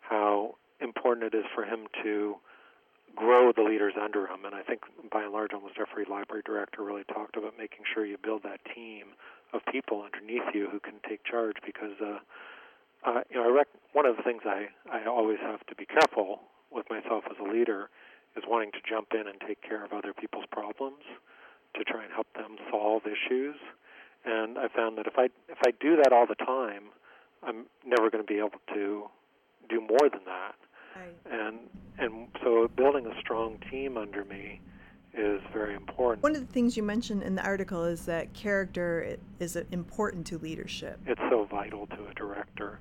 how 0.01 0.57
important 0.81 1.33
it 1.33 1.37
is 1.37 1.45
for 1.55 1.65
him 1.65 1.87
to 2.03 2.37
grow 3.17 3.53
the 3.53 3.63
leaders 3.63 3.95
under 4.01 4.27
him. 4.27 4.45
And 4.45 4.55
I 4.55 4.63
think 4.63 4.83
by 5.11 5.25
and 5.25 5.33
large, 5.33 5.53
almost 5.53 5.75
every 5.81 6.05
library 6.05 6.43
director 6.45 6.83
really 6.83 7.05
talked 7.05 7.37
about 7.37 7.59
making 7.59 7.85
sure 7.93 8.05
you 8.05 8.17
build 8.23 8.43
that 8.45 8.61
team 8.75 9.15
of 9.53 9.61
people 9.71 10.03
underneath 10.03 10.55
you 10.55 10.69
who 10.71 10.81
can 10.81 10.95
take 11.09 11.25
charge 11.25 11.57
because, 11.65 11.99
uh, 12.01 12.19
uh, 13.05 13.21
you 13.31 13.37
know, 13.37 13.49
I 13.49 13.53
rec- 13.53 13.81
one 13.93 14.07
of 14.07 14.17
the 14.17 14.23
things 14.23 14.43
I, 14.45 14.69
I 14.91 15.07
always 15.07 15.39
have 15.41 15.65
to 15.67 15.75
be 15.75 15.87
careful 15.87 16.41
with 16.71 16.87
myself 16.89 17.25
as 17.31 17.37
a 17.41 17.51
leader 17.51 17.91
is 18.37 18.45
wanting 18.47 18.71
to 18.73 18.79
jump 18.89 19.09
in 19.13 19.27
and 19.27 19.41
take 19.47 19.61
care 19.63 19.85
of 19.85 19.93
other 19.93 20.13
people's 20.13 20.47
problems 20.53 21.03
to 21.75 21.85
try 21.85 22.05
and 22.05 22.13
help 22.13 22.27
them 22.35 22.57
solve 22.71 23.03
issues. 23.07 23.57
And 24.25 24.59
I 24.59 24.69
found 24.69 24.99
that 24.99 25.07
if 25.07 25.15
I 25.17 25.31
if 25.49 25.59
I 25.67 25.73
do 25.81 25.97
that 25.97 26.13
all 26.13 26.27
the 26.27 26.35
time, 26.35 26.93
I'm 27.43 27.67
never 27.87 28.11
going 28.11 28.23
to 28.23 28.29
be 28.29 28.39
able 28.39 28.61
to 28.75 29.09
do 29.69 29.81
more 29.81 30.09
than 30.11 30.21
that. 30.27 30.55
Right. 30.95 31.17
And 31.31 31.59
and 31.99 32.29
so 32.51 32.69
building 32.77 33.07
a 33.07 33.21
strong 33.21 33.59
team 33.71 33.97
under 33.97 34.25
me 34.25 34.61
is 35.15 35.41
very 35.53 35.75
important. 35.75 36.23
One 36.23 36.35
of 36.35 36.47
the 36.47 36.53
things 36.53 36.77
you 36.77 36.83
mentioned 36.83 37.23
in 37.23 37.35
the 37.35 37.45
article 37.45 37.85
is 37.85 38.05
that 38.07 38.33
character 38.33 39.17
is 39.39 39.57
important 39.57 40.27
to 40.29 40.39
leadership. 40.39 40.99
It's 41.07 41.21
so 41.31 41.45
vital 41.51 41.87
to 41.89 42.07
a 42.07 42.15
director. 42.15 42.79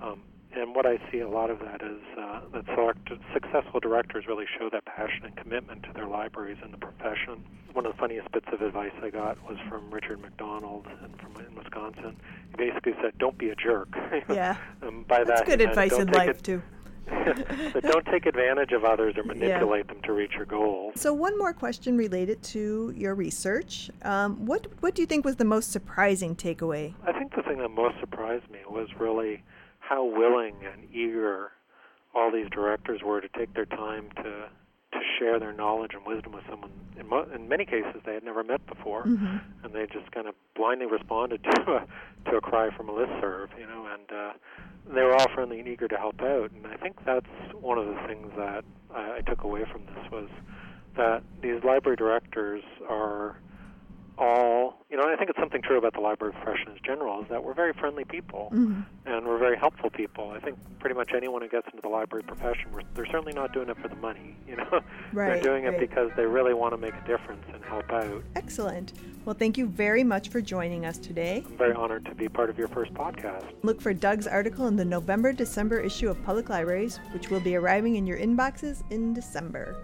Um, 0.00 0.22
and 0.56 0.74
what 0.74 0.86
I 0.86 0.98
see 1.10 1.18
a 1.18 1.28
lot 1.28 1.50
of 1.50 1.58
that 1.60 1.82
is 1.82 2.00
uh, 2.16 2.40
that 2.52 2.64
select, 2.74 3.10
successful 3.32 3.80
directors 3.80 4.26
really 4.28 4.46
show 4.56 4.70
that 4.70 4.84
passion 4.84 5.24
and 5.24 5.36
commitment 5.36 5.82
to 5.84 5.92
their 5.92 6.06
libraries 6.06 6.58
and 6.62 6.72
the 6.72 6.78
profession. 6.78 7.44
One 7.72 7.86
of 7.86 7.92
the 7.92 7.98
funniest 7.98 8.30
bits 8.30 8.46
of 8.52 8.62
advice 8.62 8.92
I 9.02 9.10
got 9.10 9.36
was 9.48 9.58
from 9.68 9.90
Richard 9.90 10.20
McDonald 10.20 10.86
and 11.02 11.20
from 11.20 11.44
in 11.44 11.56
Wisconsin. 11.56 12.16
He 12.52 12.56
basically 12.56 12.94
said, 13.02 13.18
"Don't 13.18 13.36
be 13.36 13.50
a 13.50 13.56
jerk." 13.56 13.88
Yeah. 14.28 14.56
um, 14.82 15.04
by 15.08 15.24
That's 15.24 15.40
that, 15.40 15.46
good 15.46 15.60
advice 15.60 15.92
in 15.92 16.06
life 16.08 16.38
it, 16.38 16.42
too. 16.44 16.62
but 17.72 17.82
don't 17.82 18.06
take 18.06 18.26
advantage 18.26 18.72
of 18.72 18.84
others 18.84 19.14
or 19.16 19.24
manipulate 19.24 19.86
yeah. 19.86 19.92
them 19.92 20.02
to 20.02 20.12
reach 20.12 20.32
your 20.36 20.46
goals. 20.46 20.94
So, 20.96 21.12
one 21.12 21.36
more 21.38 21.52
question 21.52 21.96
related 21.96 22.42
to 22.44 22.92
your 22.96 23.14
research. 23.14 23.90
Um, 24.02 24.46
what 24.46 24.66
what 24.80 24.94
do 24.94 25.02
you 25.02 25.06
think 25.06 25.24
was 25.24 25.36
the 25.36 25.44
most 25.44 25.72
surprising 25.72 26.36
takeaway? 26.36 26.94
I 27.06 27.12
think 27.12 27.34
the 27.34 27.42
thing 27.42 27.58
that 27.58 27.68
most 27.68 27.98
surprised 28.00 28.50
me 28.50 28.60
was 28.68 28.88
really 28.98 29.42
how 29.80 30.04
willing 30.04 30.56
and 30.72 30.88
eager 30.92 31.52
all 32.14 32.30
these 32.30 32.48
directors 32.50 33.02
were 33.04 33.20
to 33.20 33.28
take 33.36 33.52
their 33.54 33.66
time 33.66 34.08
to 34.22 34.48
to 34.94 35.00
share 35.18 35.38
their 35.38 35.52
knowledge 35.52 35.92
and 35.94 36.06
wisdom 36.06 36.32
with 36.32 36.44
someone. 36.48 36.70
In, 36.98 37.08
mo- 37.08 37.28
in 37.34 37.48
many 37.48 37.64
cases, 37.64 38.00
they 38.06 38.14
had 38.14 38.24
never 38.24 38.42
met 38.42 38.64
before, 38.66 39.04
mm-hmm. 39.04 39.36
and 39.64 39.74
they 39.74 39.86
just 39.86 40.10
kind 40.12 40.26
of 40.26 40.34
blindly 40.56 40.86
responded 40.86 41.44
to 41.50 41.60
a 41.72 42.30
to 42.30 42.36
a 42.36 42.40
cry 42.40 42.70
from 42.74 42.88
a 42.88 42.92
listserv, 42.92 43.48
you 43.58 43.66
know, 43.66 43.86
and. 43.92 44.10
Uh, 44.10 44.32
they 44.92 45.02
were 45.02 45.14
all 45.14 45.28
friendly 45.34 45.60
and 45.60 45.68
eager 45.68 45.88
to 45.88 45.96
help 45.96 46.20
out. 46.20 46.50
And 46.50 46.66
I 46.66 46.76
think 46.76 47.04
that's 47.04 47.26
one 47.54 47.78
of 47.78 47.86
the 47.86 47.98
things 48.06 48.30
that 48.36 48.64
I, 48.94 49.16
I 49.16 49.20
took 49.22 49.42
away 49.42 49.64
from 49.70 49.86
this 49.86 50.10
was 50.10 50.28
that 50.96 51.22
these 51.42 51.62
library 51.64 51.96
directors 51.96 52.62
are 52.88 53.36
all, 54.16 54.84
you 54.90 54.96
know, 54.96 55.04
I 55.08 55.16
think 55.16 55.30
it's 55.30 55.38
something 55.38 55.60
true 55.62 55.76
about 55.78 55.92
the 55.94 56.00
library 56.00 56.32
profession 56.34 56.68
in 56.72 56.78
general 56.84 57.22
is 57.22 57.28
that 57.30 57.42
we're 57.42 57.54
very 57.54 57.72
friendly 57.72 58.04
people 58.04 58.50
Mm-hmm. 58.54 58.82
and 59.06 59.26
we're 59.26 59.38
very 59.38 59.56
helpful 59.56 59.90
people. 59.90 60.30
I 60.30 60.40
think 60.40 60.56
pretty 60.78 60.94
much 60.94 61.10
anyone 61.14 61.42
who 61.42 61.48
gets 61.48 61.66
into 61.68 61.80
the 61.82 61.88
library 61.88 62.22
profession, 62.22 62.70
we're, 62.72 62.82
they're 62.94 63.06
certainly 63.06 63.32
not 63.32 63.52
doing 63.52 63.68
it 63.68 63.76
for 63.78 63.88
the 63.88 63.96
money. 63.96 64.36
You 64.46 64.56
know, 64.56 64.80
Right, 65.12 65.32
they're 65.34 65.42
doing 65.42 65.64
right. 65.64 65.74
it 65.74 65.80
because 65.80 66.10
they 66.16 66.26
really 66.26 66.54
want 66.54 66.74
to 66.74 66.76
make 66.76 66.94
a 66.94 67.04
difference 67.06 67.42
and 67.52 67.64
help 67.64 67.90
out. 67.90 68.22
Excellent. 68.36 68.92
Well, 69.24 69.34
thank 69.34 69.58
you 69.58 69.66
very 69.66 70.04
much 70.04 70.28
for 70.28 70.40
joining 70.40 70.86
us 70.86 70.96
today. 70.98 71.42
I'm 71.44 71.56
very 71.56 71.72
honored 71.72 72.04
to 72.04 72.14
be 72.14 72.28
part 72.28 72.50
of 72.50 72.58
your 72.58 72.68
first 72.68 72.94
podcast. 72.94 73.46
Look 73.64 73.80
for 73.80 73.92
Doug's 73.92 74.28
article 74.28 74.68
in 74.68 74.76
the 74.76 74.84
November 74.84 75.32
December 75.32 75.80
issue 75.80 76.08
of 76.08 76.22
Public 76.24 76.50
Libraries, 76.50 77.00
which 77.12 77.30
will 77.30 77.40
be 77.40 77.56
arriving 77.56 77.96
in 77.96 78.06
your 78.06 78.18
inboxes 78.18 78.84
in 78.90 79.12
December. 79.12 79.76